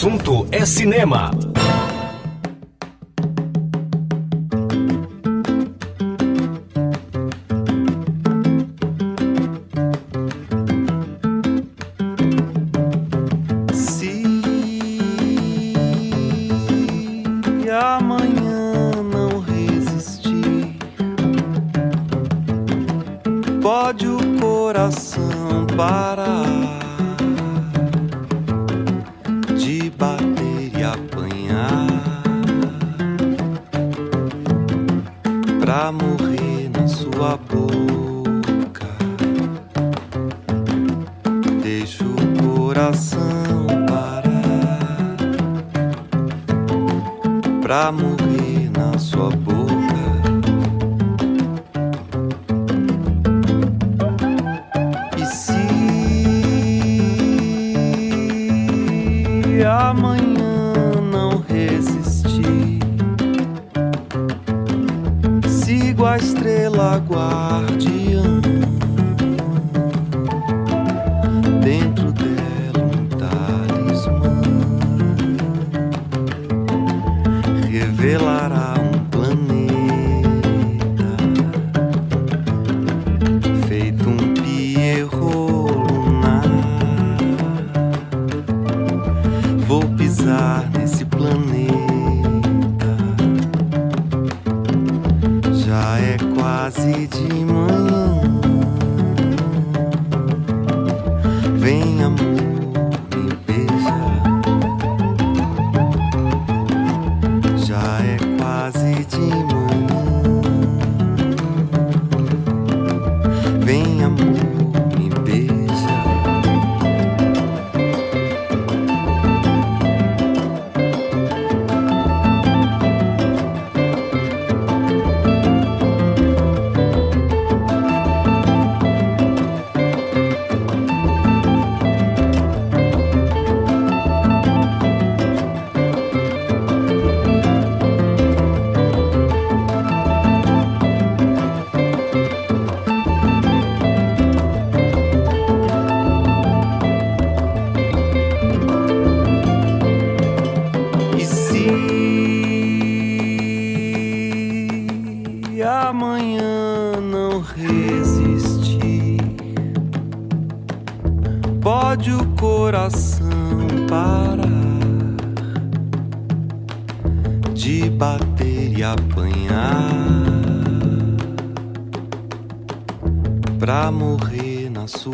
[0.00, 1.30] Assunto é cinema.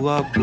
[0.06, 0.35] love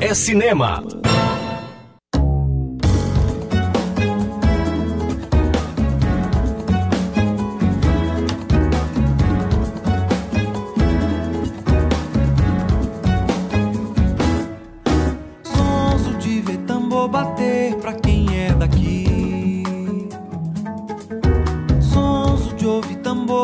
[0.00, 0.82] é cinema.
[0.94, 1.04] É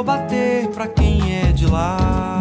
[0.02, 2.39] bater pra quem é de lá.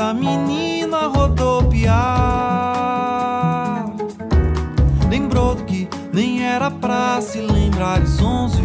[0.00, 1.84] Tanta menina rodopiar.
[5.10, 8.02] Lembrou do que nem era pra se lembrar.
[8.02, 8.59] E sonso,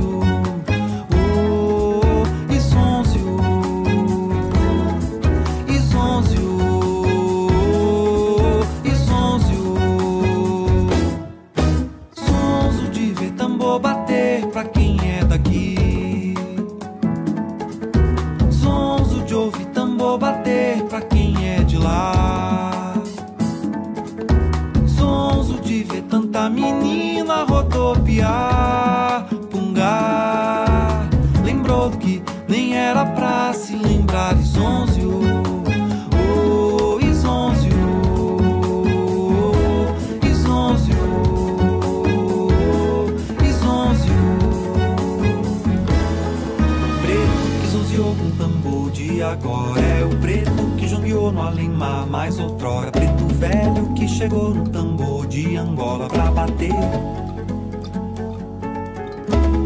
[54.25, 56.71] chegou no tambor de Angola pra bater.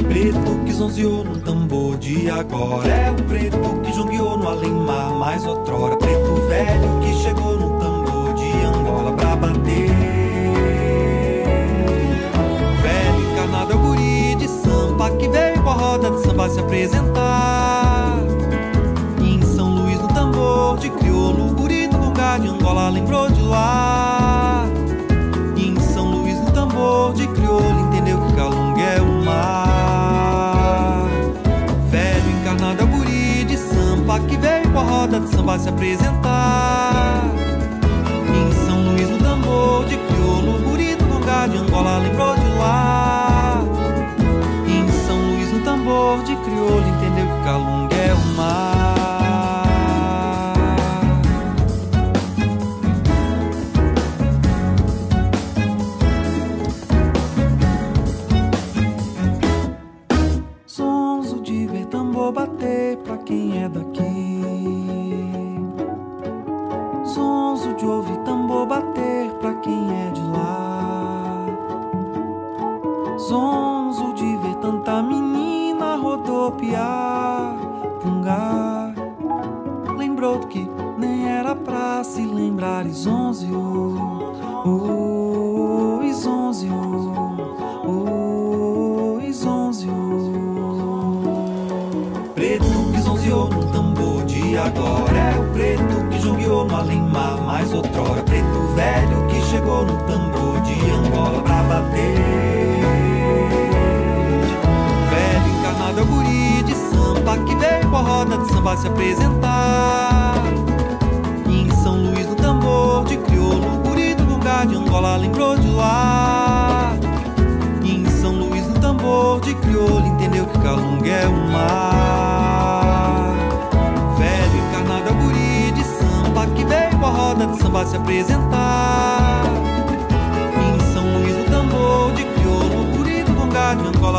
[0.05, 2.85] Preto que zonzeou no tambor de agora.
[2.89, 5.95] É o preto que jongueou no além-mar mais outrora.
[5.95, 9.91] Preto velho que chegou no tambor de Angola pra bater.
[12.81, 16.59] Velho encarnado é o guri de sampa Que veio com a roda de samba se
[16.59, 18.17] apresentar.
[19.21, 23.29] E em São Luís no tambor de crioulo O guri do lugar de Angola lembrou
[23.31, 23.88] de lá
[34.83, 37.23] roda de samba se apresentar.
[38.27, 42.47] Em São Luís no tambor de crioulo O guri do lugar de Angola lembrou de
[42.57, 43.63] lá.
[44.67, 47.88] Em São Luís no tambor de crioulo Entendeu que Calunga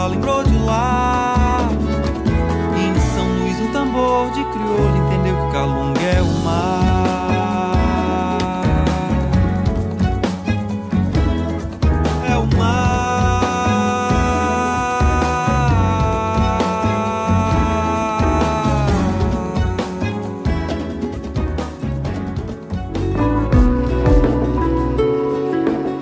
[0.07, 1.69] lembrou de lá.
[2.77, 5.10] Em São Luís no tambor de crioulo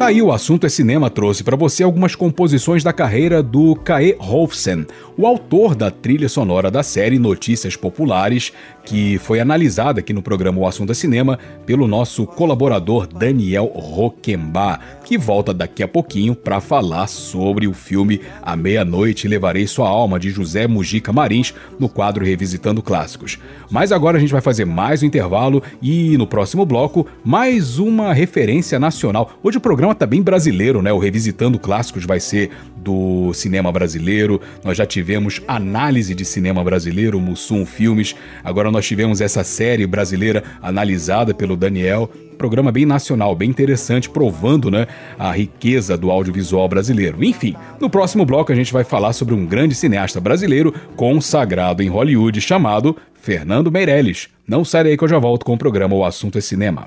[0.08, 4.86] aí o assunto é cinema trouxe para você algumas composições da carreira do Kae Hofsen,
[5.18, 8.50] o autor da trilha sonora da série Notícias Populares,
[8.86, 14.80] que foi analisada aqui no programa O Assunto é Cinema pelo nosso colaborador Daniel Roquembar,
[15.08, 20.20] que volta daqui a pouquinho para falar sobre o filme A Meia-Noite Levarei Sua Alma
[20.20, 23.38] de José Mujica Marins no quadro Revisitando Clássicos.
[23.70, 28.12] Mas agora a gente vai fazer mais um intervalo e no próximo bloco mais uma
[28.12, 29.32] referência nacional.
[29.42, 30.92] Hoje o programa tá bem brasileiro, né?
[30.92, 34.38] O Revisitando Clássicos vai ser do cinema brasileiro.
[34.62, 38.14] Nós já tivemos análise de cinema brasileiro, Mussum Filmes.
[38.44, 42.10] Agora nós tivemos essa série brasileira analisada pelo Daniel.
[42.38, 44.86] Programa bem nacional, bem interessante, provando né,
[45.18, 47.24] a riqueza do audiovisual brasileiro.
[47.24, 51.88] Enfim, no próximo bloco a gente vai falar sobre um grande cineasta brasileiro consagrado em
[51.88, 54.28] Hollywood chamado Fernando Meirelles.
[54.46, 56.86] Não sai daí que eu já volto com o programa O Assunto é Cinema.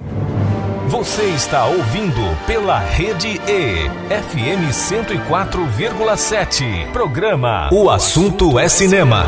[0.87, 6.91] Você está ouvindo pela Rede E, FM 104,7.
[6.91, 9.27] Programa O Assunto é Cinema.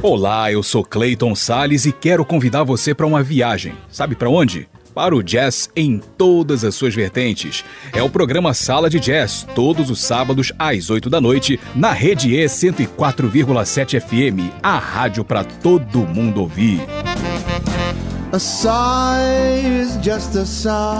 [0.00, 3.72] Olá, eu sou Clayton Sales e quero convidar você para uma viagem.
[3.90, 4.68] Sabe para onde?
[4.94, 7.64] Para o jazz em todas as suas vertentes.
[7.92, 12.36] É o programa Sala de Jazz, todos os sábados às 8 da noite, na Rede
[12.36, 16.80] E 104,7 FM, a rádio para todo mundo ouvir.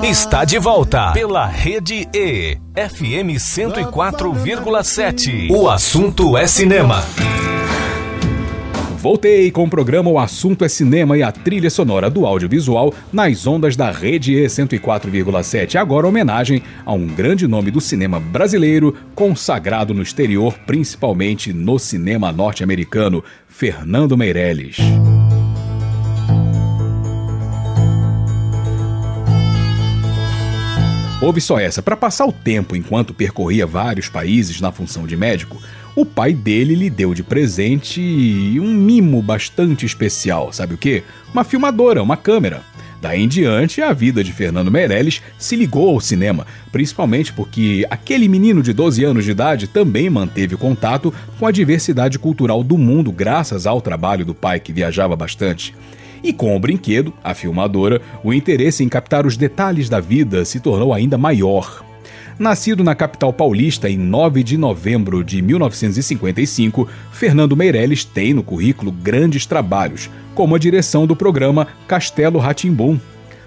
[0.02, 5.52] Está de volta pela Rede E, FM 104,7.
[5.52, 7.04] O assunto é cinema.
[8.98, 13.46] Voltei com o programa O Assunto é Cinema e a trilha sonora do audiovisual nas
[13.46, 15.76] ondas da Rede E 104,7.
[15.76, 22.32] Agora homenagem a um grande nome do cinema brasileiro, consagrado no exterior, principalmente no cinema
[22.32, 24.78] norte-americano, Fernando Meirelles.
[31.20, 35.56] Ouve só essa, para passar o tempo enquanto percorria vários países na função de médico,
[36.00, 38.00] o pai dele lhe deu de presente
[38.60, 41.02] um mimo bastante especial, sabe o quê?
[41.32, 42.62] Uma filmadora, uma câmera.
[43.02, 48.28] Daí em diante, a vida de Fernando Meirelles se ligou ao cinema, principalmente porque aquele
[48.28, 53.10] menino de 12 anos de idade também manteve contato com a diversidade cultural do mundo
[53.10, 55.74] graças ao trabalho do pai que viajava bastante.
[56.22, 60.60] E com o brinquedo, a filmadora, o interesse em captar os detalhes da vida se
[60.60, 61.87] tornou ainda maior.
[62.38, 68.92] Nascido na capital paulista em 9 de novembro de 1955, Fernando Meirelles tem no currículo
[68.92, 72.96] grandes trabalhos, como a direção do programa Castelo Ratimbum.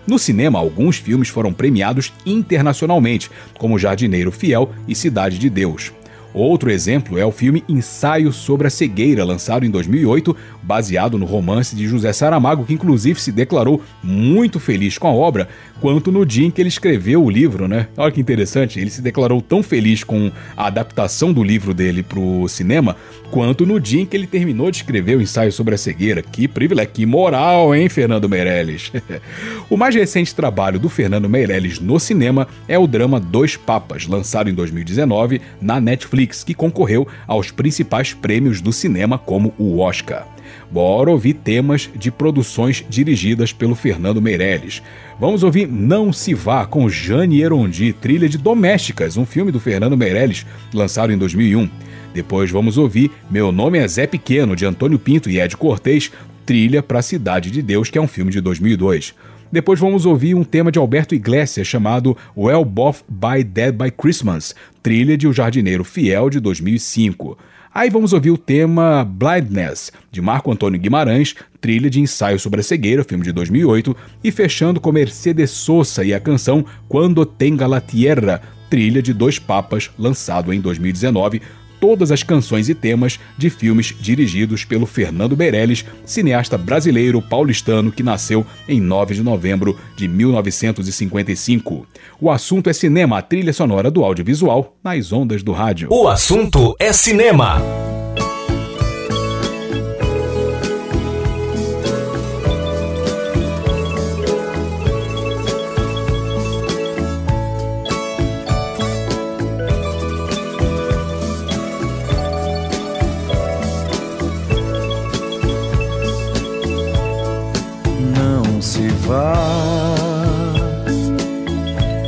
[0.05, 5.93] No cinema, alguns filmes foram premiados internacionalmente, como Jardineiro Fiel e Cidade de Deus.
[6.33, 11.75] Outro exemplo é o filme Ensaio sobre a Cegueira, lançado em 2008, baseado no romance
[11.75, 15.49] de José Saramago, que inclusive se declarou muito feliz com a obra,
[15.81, 17.87] quanto no dia em que ele escreveu o livro, né?
[17.97, 22.19] Olha que interessante, ele se declarou tão feliz com a adaptação do livro dele para
[22.19, 22.95] o cinema,
[23.29, 26.21] quanto no dia em que ele terminou de escrever o Ensaio sobre a Cegueira.
[26.21, 28.91] Que privilégio, que moral, hein, Fernando Meirelles?
[29.69, 34.49] o mais recente trabalho do Fernando Meirelles no cinema é o drama Dois Papas, lançado
[34.49, 40.27] em 2019 na Netflix Netflix, que concorreu aos principais prêmios do cinema, como o Oscar.
[40.69, 44.81] Bora ouvir temas de produções dirigidas pelo Fernando Meirelles.
[45.19, 49.97] Vamos ouvir Não Se Vá com Jane Erondi, trilha de Domésticas, um filme do Fernando
[49.97, 51.69] Meirelles, lançado em 2001.
[52.13, 56.11] Depois vamos ouvir Meu Nome é Zé Pequeno, de Antônio Pinto e Ed Cortez,
[56.45, 59.13] trilha para a Cidade de Deus, que é um filme de 2002.
[59.51, 64.55] Depois vamos ouvir um tema de Alberto Iglesias chamado Well Both by Dead by Christmas,
[64.81, 67.37] trilha de O Jardineiro Fiel de 2005.
[67.73, 72.63] Aí vamos ouvir o tema Blindness, de Marco Antônio Guimarães, trilha de Ensaio sobre a
[72.63, 77.81] Cegueira, filme de 2008, e fechando com Mercedes Sosa e a canção Quando Tenga la
[77.81, 81.41] Tierra, trilha de Dois Papas, lançado em 2019,
[81.81, 88.03] todas as canções e temas de filmes dirigidos pelo Fernando Meirelles, cineasta brasileiro paulistano que
[88.03, 91.85] nasceu em 9 de novembro de 1955.
[92.21, 95.89] O assunto é cinema, a trilha sonora do audiovisual nas ondas do rádio.
[95.91, 97.59] O assunto é cinema.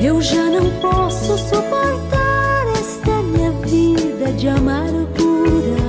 [0.02, 5.84] Eu já não posso suportar esta minha vida de amargura.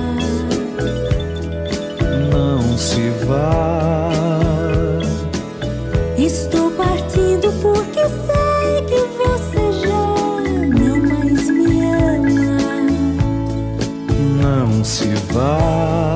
[2.31, 4.11] Não se vá.
[6.17, 10.07] Estou partindo porque sei que você já
[10.79, 12.57] não mais me ama.
[14.41, 16.14] Não se vá.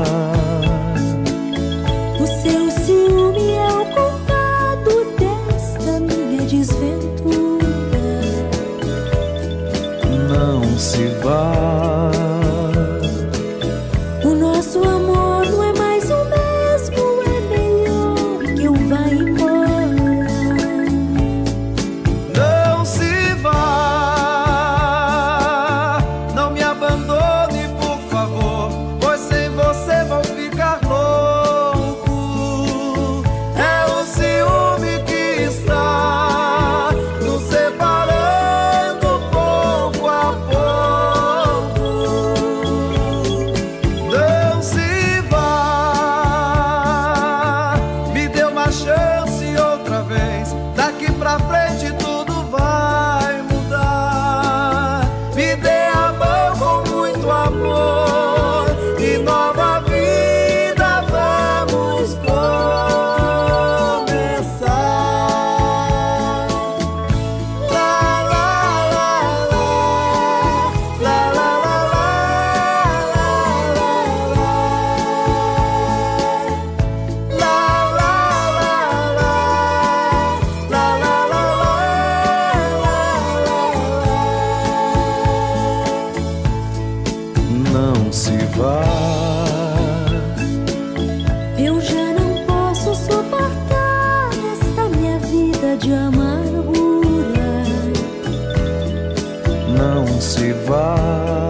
[100.69, 101.48] goodbye.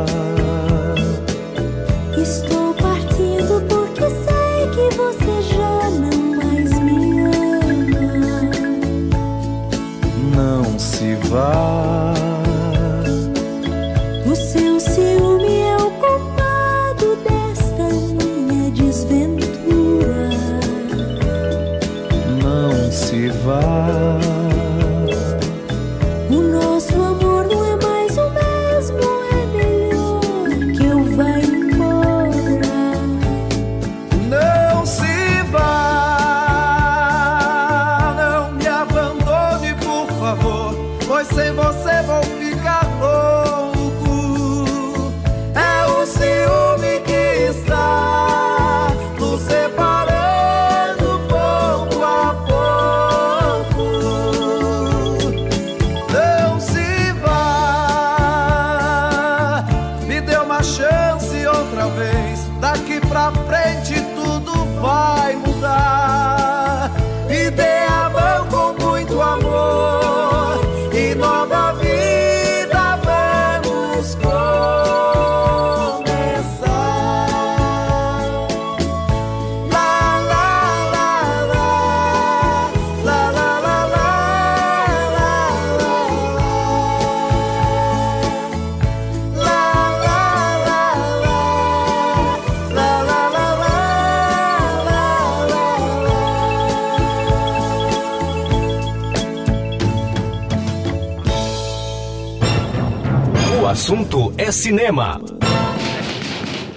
[104.60, 105.22] cinema.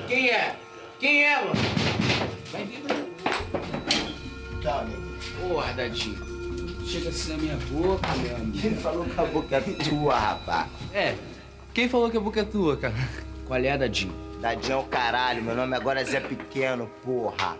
[0.06, 0.54] Quem é?
[1.00, 1.52] Quem é, mano?
[2.52, 2.96] Vai vir pra
[4.62, 5.56] Tá, meu.
[6.86, 8.58] Chega assim na minha boca, meu amigo.
[8.58, 10.68] Quem falou que a boca é tua, rapaz?
[10.94, 11.14] É,
[11.74, 12.94] quem falou que a boca é tua, cara?
[13.46, 14.14] Qual é, Dadinho?
[14.40, 17.56] Dadinho é o caralho, meu nome agora é Zé Pequeno, porra.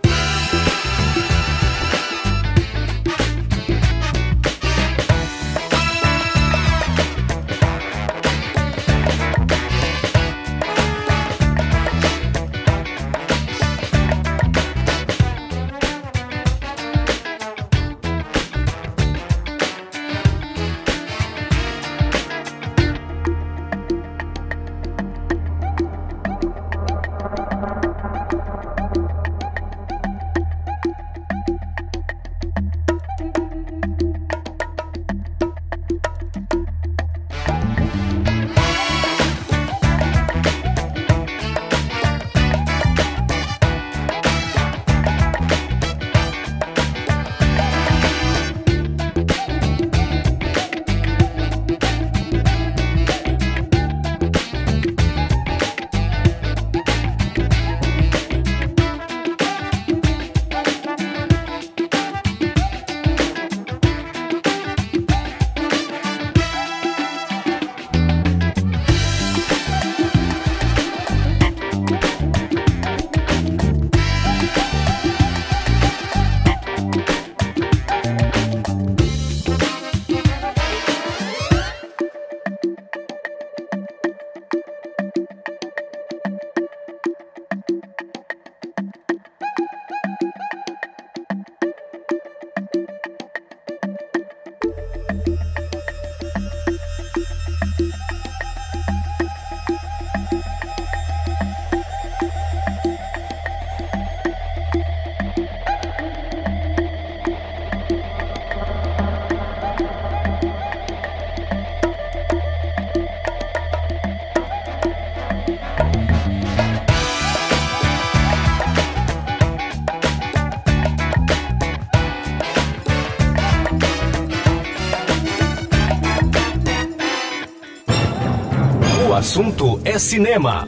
[129.85, 130.67] É Cinema.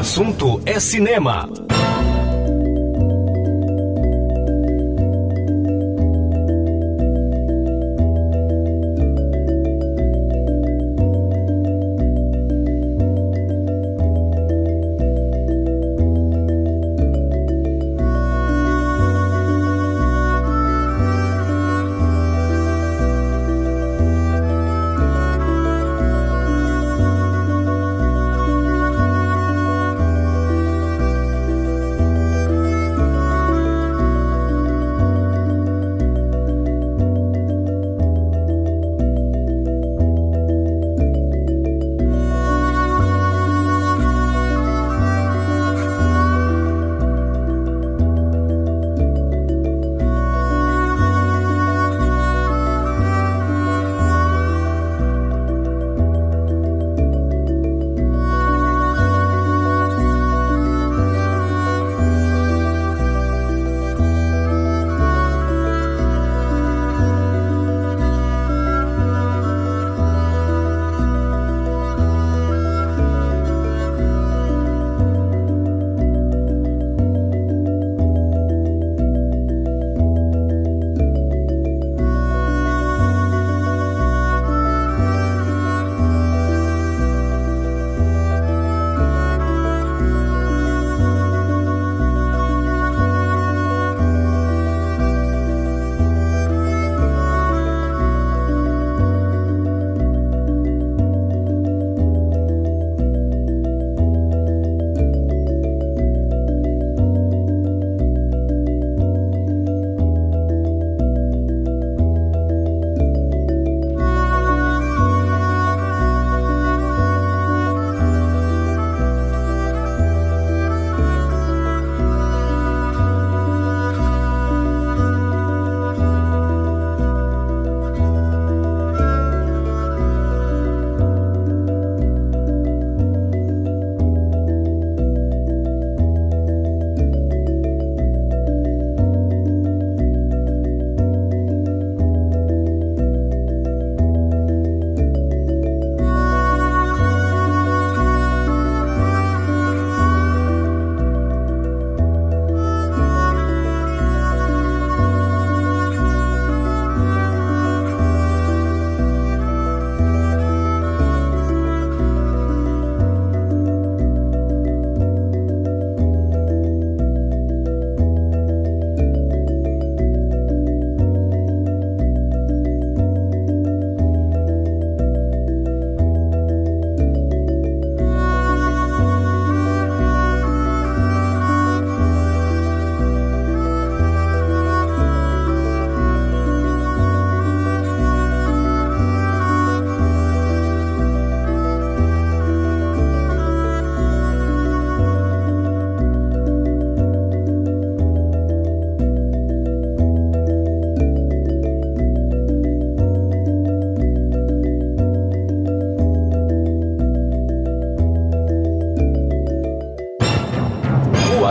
[0.00, 1.46] Assunto é cinema.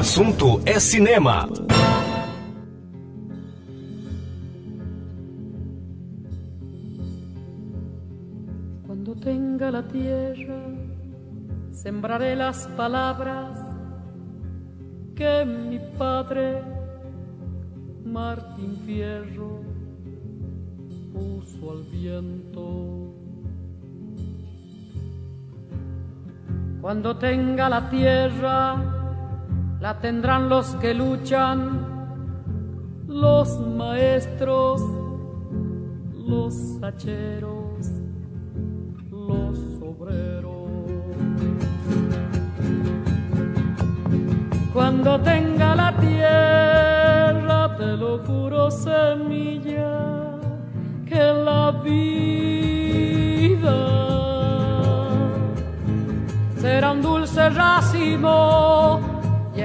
[0.10, 1.48] Assunto é cinema.
[8.88, 10.62] Cuando tenga la tierra,
[11.72, 13.56] sembraré las palabras
[15.16, 16.64] que mi padre,
[18.04, 19.62] Martín Fierro,
[21.14, 23.14] puso al viento.
[26.82, 28.99] Cuando tenga la tierra,
[29.80, 31.88] la tendrán los que luchan,
[33.08, 34.82] los maestros,
[36.14, 37.88] los hacheros,
[39.10, 40.70] los obreros.
[44.74, 50.38] Cuando tenga la tierra, te lo juro, semilla,
[51.06, 52.30] que la vida
[56.58, 59.09] será un dulce racimo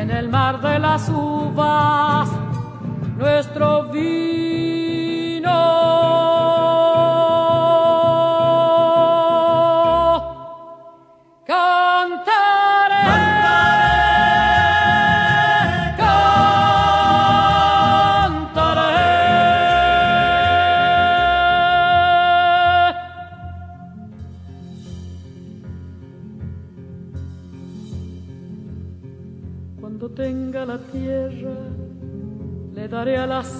[0.04, 2.28] en el mar de las uvas
[3.16, 4.33] nuestro vino.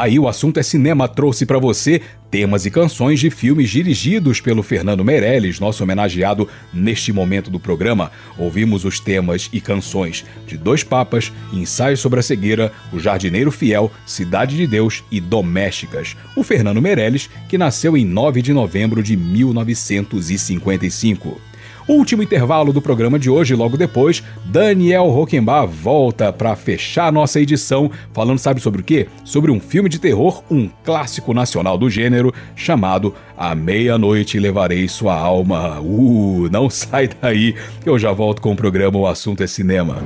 [0.00, 2.00] Aí o assunto é cinema trouxe pra você
[2.30, 8.10] temas e canções de filmes dirigidos pelo Fernando Meirelles, nosso homenageado neste momento do programa.
[8.38, 13.92] Ouvimos os temas e canções de Dois Papas, Ensaios sobre a Cegueira, O Jardineiro Fiel,
[14.06, 16.16] Cidade de Deus e Domésticas.
[16.34, 21.49] O Fernando Meirelles, que nasceu em 9 de novembro de 1955.
[21.90, 27.90] Último intervalo do programa de hoje, logo depois, Daniel Roquembar volta para fechar nossa edição,
[28.12, 29.08] falando sabe sobre o quê?
[29.24, 35.16] Sobre um filme de terror, um clássico nacional do gênero, chamado A Meia-Noite Levarei Sua
[35.16, 35.80] Alma.
[35.80, 39.96] Uh, não sai daí, eu já volto com o programa O Assunto é Cinema.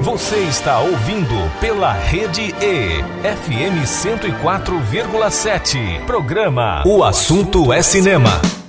[0.00, 6.04] Você está ouvindo pela Rede E, FM 104,7.
[6.06, 8.63] Programa O Assunto é Cinema.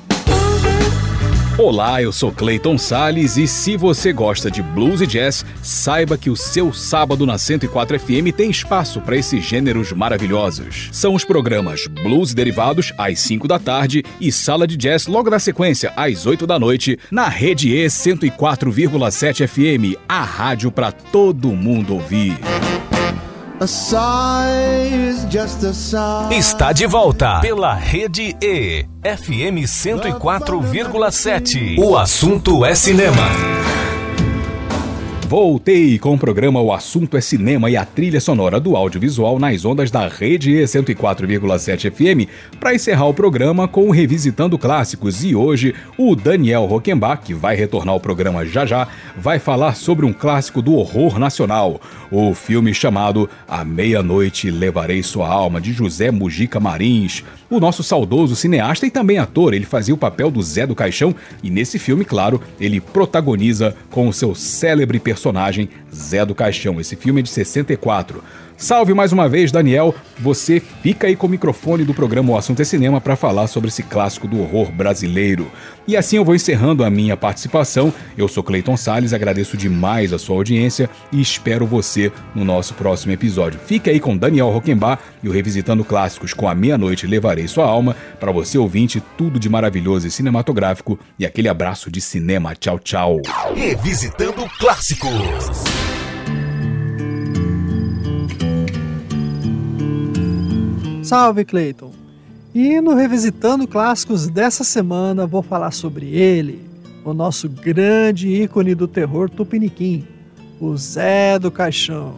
[1.58, 6.30] Olá, eu sou Clayton Sales e se você gosta de blues e jazz, saiba que
[6.30, 10.90] o seu sábado na 104 FM tem espaço para esses gêneros maravilhosos.
[10.92, 15.40] São os programas Blues Derivados às 5 da tarde e Sala de Jazz logo na
[15.40, 21.94] sequência às 8 da noite na Rede E 104,7 FM, a rádio para todo mundo
[21.94, 22.38] ouvir.
[26.32, 31.80] Está de volta pela Rede E, FM 104,7.
[31.80, 33.24] O assunto é cinema.
[35.28, 39.66] Voltei com o programa O Assunto é Cinema e a trilha sonora do audiovisual nas
[39.66, 42.30] ondas da Rede E 104,7 FM
[42.60, 47.56] para encerrar o programa com o Revisitando Clássicos e hoje o Daniel Roquembar, que vai
[47.56, 48.88] retornar ao programa já já,
[49.18, 51.82] vai falar sobre um clássico do horror nacional,
[52.12, 57.24] o filme chamado A Meia-Noite Levarei Sua Alma, de José Mujica Marins.
[57.48, 61.14] O nosso saudoso cineasta e também ator, ele fazia o papel do Zé do Caixão
[61.44, 66.82] e nesse filme, claro, ele protagoniza com o seu célebre personagem Zé do Caixão.
[66.82, 68.24] Esse filme é de 64.
[68.58, 69.94] Salve mais uma vez, Daniel.
[70.20, 73.68] Você fica aí com o microfone do programa O Assunto é Cinema para falar sobre
[73.68, 75.52] esse clássico do horror brasileiro.
[75.86, 77.94] E assim eu vou encerrando a minha participação.
[78.18, 83.12] Eu sou Cleiton Sales, agradeço demais a sua audiência e espero você no nosso próximo
[83.12, 83.60] episódio.
[83.60, 87.96] Fique aí com Daniel Roquembar e o Revisitando Clássicos com a meia-noite levarei sua alma
[88.22, 92.56] para você ouvinte tudo de maravilhoso e cinematográfico e aquele abraço de cinema.
[92.56, 93.22] Tchau, tchau.
[93.54, 95.95] Revisitando Clássicos.
[101.06, 101.92] Salve, Clayton!
[102.52, 106.68] E no Revisitando Clássicos dessa semana vou falar sobre ele,
[107.04, 110.04] o nosso grande ícone do terror tupiniquim,
[110.60, 112.16] o Zé do Caixão.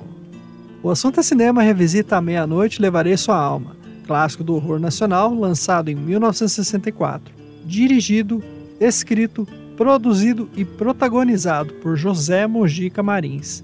[0.81, 5.89] O assunto é cinema revisita à meia-noite Levarei Sua Alma, clássico do horror nacional lançado
[5.89, 7.35] em 1964,
[7.65, 8.41] dirigido,
[8.79, 9.45] escrito,
[9.75, 13.61] produzido e protagonizado por José Mojica Marins.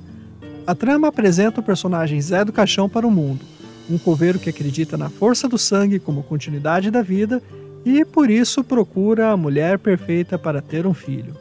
[0.68, 3.53] A trama apresenta o personagem Zé do Caixão para o mundo,
[3.90, 7.42] um coveiro que acredita na força do sangue como continuidade da vida
[7.86, 11.36] e por isso procura a mulher perfeita para ter um filho.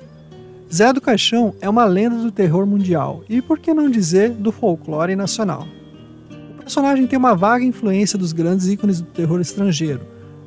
[0.72, 4.50] Zé do Caixão é uma lenda do terror mundial e, por que não dizer, do
[4.50, 5.66] folclore nacional.
[6.58, 10.00] O personagem tem uma vaga influência dos grandes ícones do terror estrangeiro,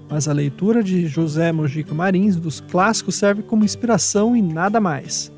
[0.10, 5.32] mas a leitura de José Mojica Marins dos clássicos serve como inspiração e nada mais.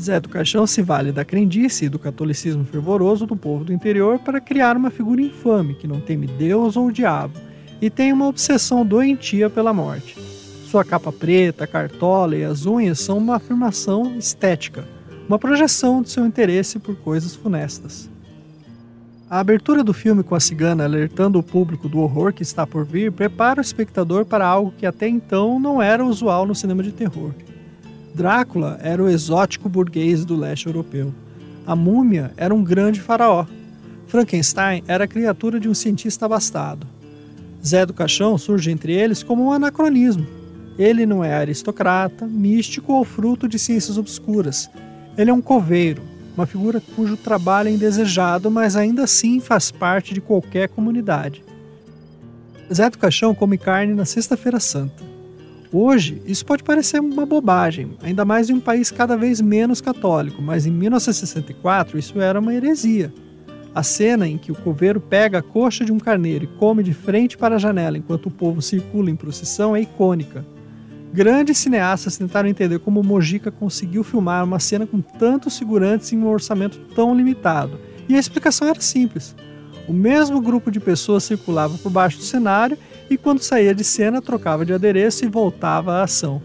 [0.00, 4.20] Zé do Caixão se vale da crendice e do catolicismo fervoroso do povo do interior
[4.20, 7.34] para criar uma figura infame que não teme Deus ou o diabo
[7.82, 10.16] e tem uma obsessão doentia pela morte.
[10.66, 14.86] Sua capa preta, cartola e as unhas são uma afirmação estética,
[15.26, 18.08] uma projeção de seu interesse por coisas funestas.
[19.28, 22.84] A abertura do filme com a cigana alertando o público do horror que está por
[22.84, 26.92] vir prepara o espectador para algo que até então não era usual no cinema de
[26.92, 27.32] terror.
[28.18, 31.14] Drácula era o exótico burguês do leste europeu.
[31.64, 33.46] A múmia era um grande faraó.
[34.08, 36.84] Frankenstein era a criatura de um cientista abastado.
[37.64, 40.26] Zé do Caixão surge entre eles como um anacronismo.
[40.76, 44.68] Ele não é aristocrata, místico ou fruto de ciências obscuras.
[45.16, 46.02] Ele é um coveiro,
[46.36, 51.44] uma figura cujo trabalho é indesejado, mas ainda assim faz parte de qualquer comunidade.
[52.74, 55.17] Zé do Caixão come carne na Sexta-feira Santa.
[55.70, 60.40] Hoje, isso pode parecer uma bobagem, ainda mais em um país cada vez menos católico,
[60.40, 63.12] mas em 1964 isso era uma heresia.
[63.74, 66.94] A cena em que o coveiro pega a coxa de um carneiro e come de
[66.94, 70.44] frente para a janela enquanto o povo circula em procissão é icônica.
[71.12, 76.28] Grandes cineastas tentaram entender como Mojica conseguiu filmar uma cena com tantos figurantes em um
[76.28, 77.78] orçamento tão limitado,
[78.08, 79.36] e a explicação era simples.
[79.86, 82.76] O mesmo grupo de pessoas circulava por baixo do cenário
[83.10, 86.42] e quando saía de cena trocava de adereço e voltava à ação.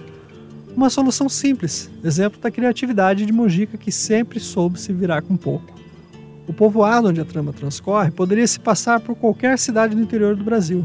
[0.75, 5.73] Uma solução simples, exemplo da criatividade de Mojica que sempre soube se virar com pouco.
[6.47, 10.43] O povoado onde a trama transcorre poderia se passar por qualquer cidade do interior do
[10.43, 10.83] Brasil.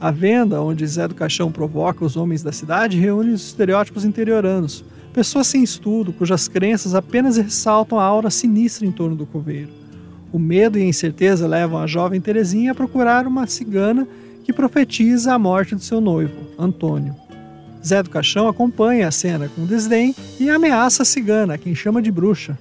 [0.00, 4.84] A venda, onde Zé do Caixão provoca os homens da cidade, reúne os estereótipos interioranos,
[5.12, 9.70] pessoas sem estudo, cujas crenças apenas ressaltam a aura sinistra em torno do coveiro.
[10.32, 14.06] O medo e a incerteza levam a jovem Terezinha a procurar uma cigana
[14.44, 17.16] que profetiza a morte do seu noivo, Antônio.
[17.84, 22.10] Zé do Caixão acompanha a cena com desdém e ameaça a cigana, quem chama de
[22.10, 22.58] bruxa.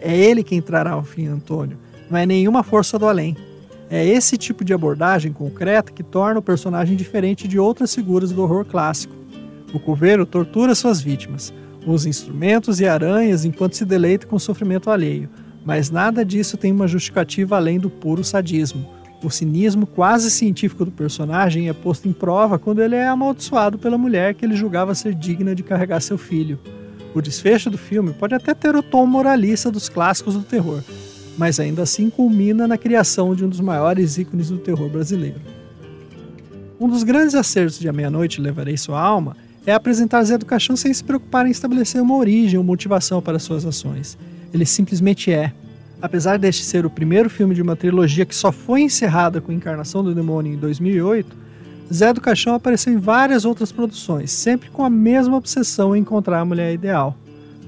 [0.00, 1.78] É ele quem trará o fim Antônio,
[2.10, 3.36] não é nenhuma força do além.
[3.90, 8.42] É esse tipo de abordagem concreta que torna o personagem diferente de outras figuras do
[8.42, 9.14] horror clássico.
[9.72, 11.52] O coveiro tortura suas vítimas,
[11.86, 15.28] usa instrumentos e aranhas enquanto se deleita com o sofrimento alheio,
[15.64, 18.97] mas nada disso tem uma justificativa além do puro sadismo.
[19.22, 23.98] O cinismo quase científico do personagem é posto em prova quando ele é amaldiçoado pela
[23.98, 26.58] mulher que ele julgava ser digna de carregar seu filho.
[27.14, 30.82] O desfecho do filme pode até ter o tom moralista dos clássicos do terror,
[31.36, 35.40] mas ainda assim culmina na criação de um dos maiores ícones do terror brasileiro.
[36.78, 39.36] Um dos grandes acertos de A Meia-Noite Levarei Sua Alma
[39.66, 43.40] é apresentar Zé do Caixão sem se preocupar em estabelecer uma origem ou motivação para
[43.40, 44.16] suas ações.
[44.54, 45.52] Ele simplesmente é.
[46.00, 49.54] Apesar deste ser o primeiro filme de uma trilogia que só foi encerrada com a
[49.54, 51.36] Encarnação do Demônio em 2008,
[51.92, 56.40] Zé do Caixão apareceu em várias outras produções, sempre com a mesma obsessão em encontrar
[56.40, 57.16] a mulher ideal.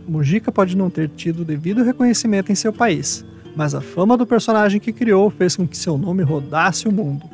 [0.07, 3.24] Mujica pode não ter tido o devido reconhecimento em seu país,
[3.57, 7.28] mas a fama do personagem que criou fez com que seu nome rodasse o mundo.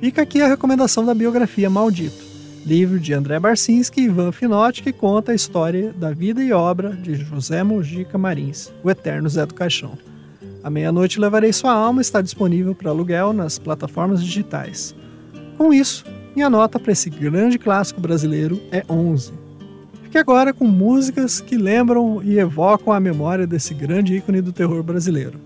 [0.00, 2.27] Fica aqui a recomendação da biografia Maldito,
[2.68, 6.90] livro de André Barcinski e Ivan Finotti que conta a história da vida e obra
[6.90, 9.96] de José Mojica Marins, o eterno Zé do Caixão.
[10.62, 14.94] A Meia-Noite Levarei Sua Alma está disponível para aluguel nas plataformas digitais.
[15.56, 16.04] Com isso,
[16.36, 19.32] minha nota para esse grande clássico brasileiro é 11.
[20.02, 24.82] Fique agora com músicas que lembram e evocam a memória desse grande ícone do terror
[24.82, 25.40] brasileiro.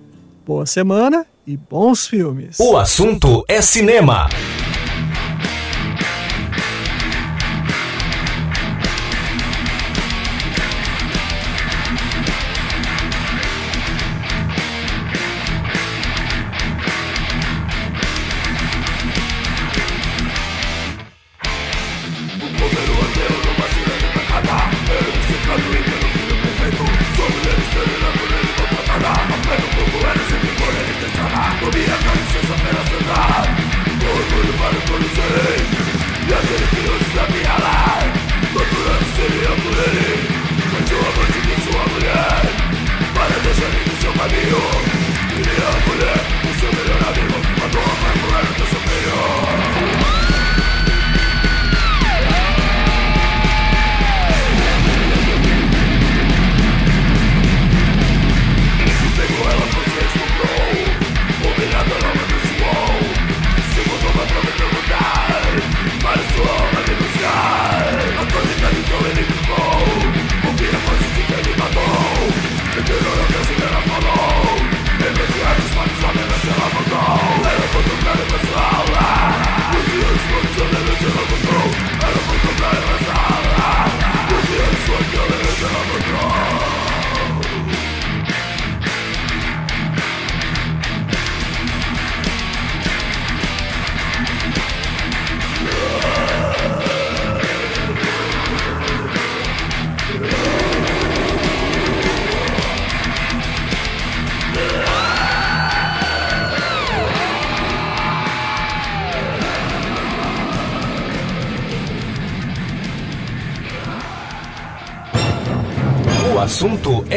[0.45, 2.59] Boa semana e bons filmes.
[2.59, 4.29] O assunto é cinema.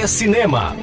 [0.07, 0.74] Cinema.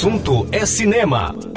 [0.00, 1.49] assunto é cinema.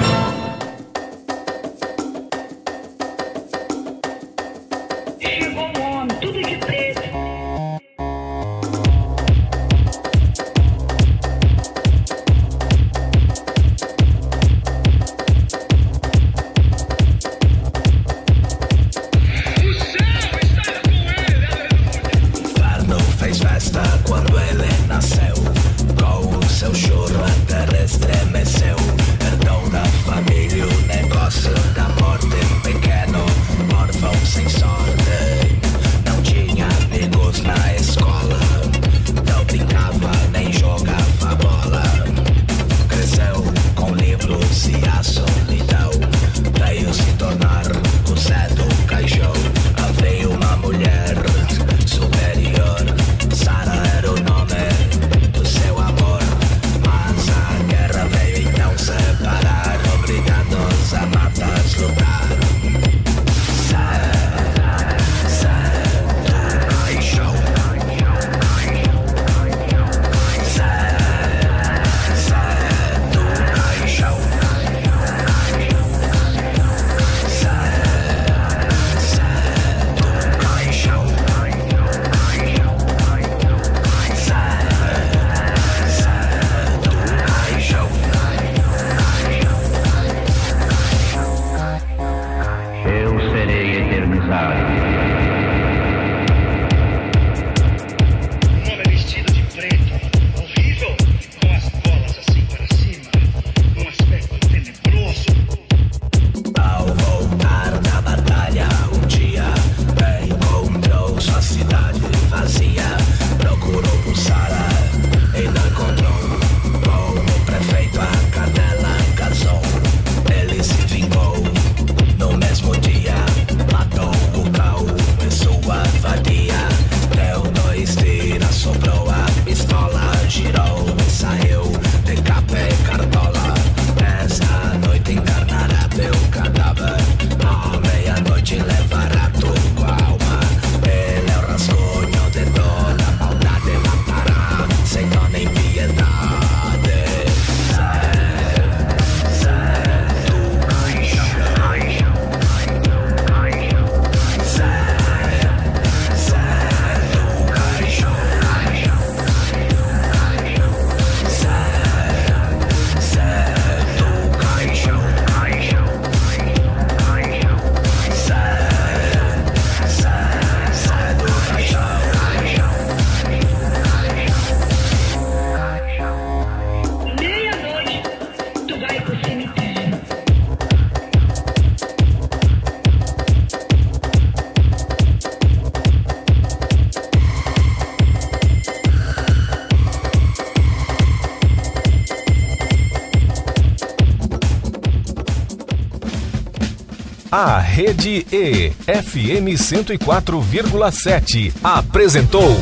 [197.36, 202.56] A Rede E, FM 104,7, apresentou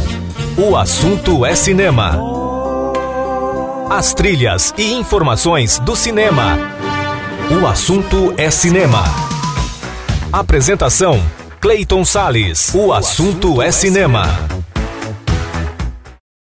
[0.56, 2.18] O Assunto é Cinema.
[3.90, 6.58] As trilhas e informações do cinema.
[7.50, 9.04] O Assunto é Cinema.
[10.32, 11.22] Apresentação,
[11.60, 12.72] Clayton Sales.
[12.74, 14.51] O Assunto é Cinema.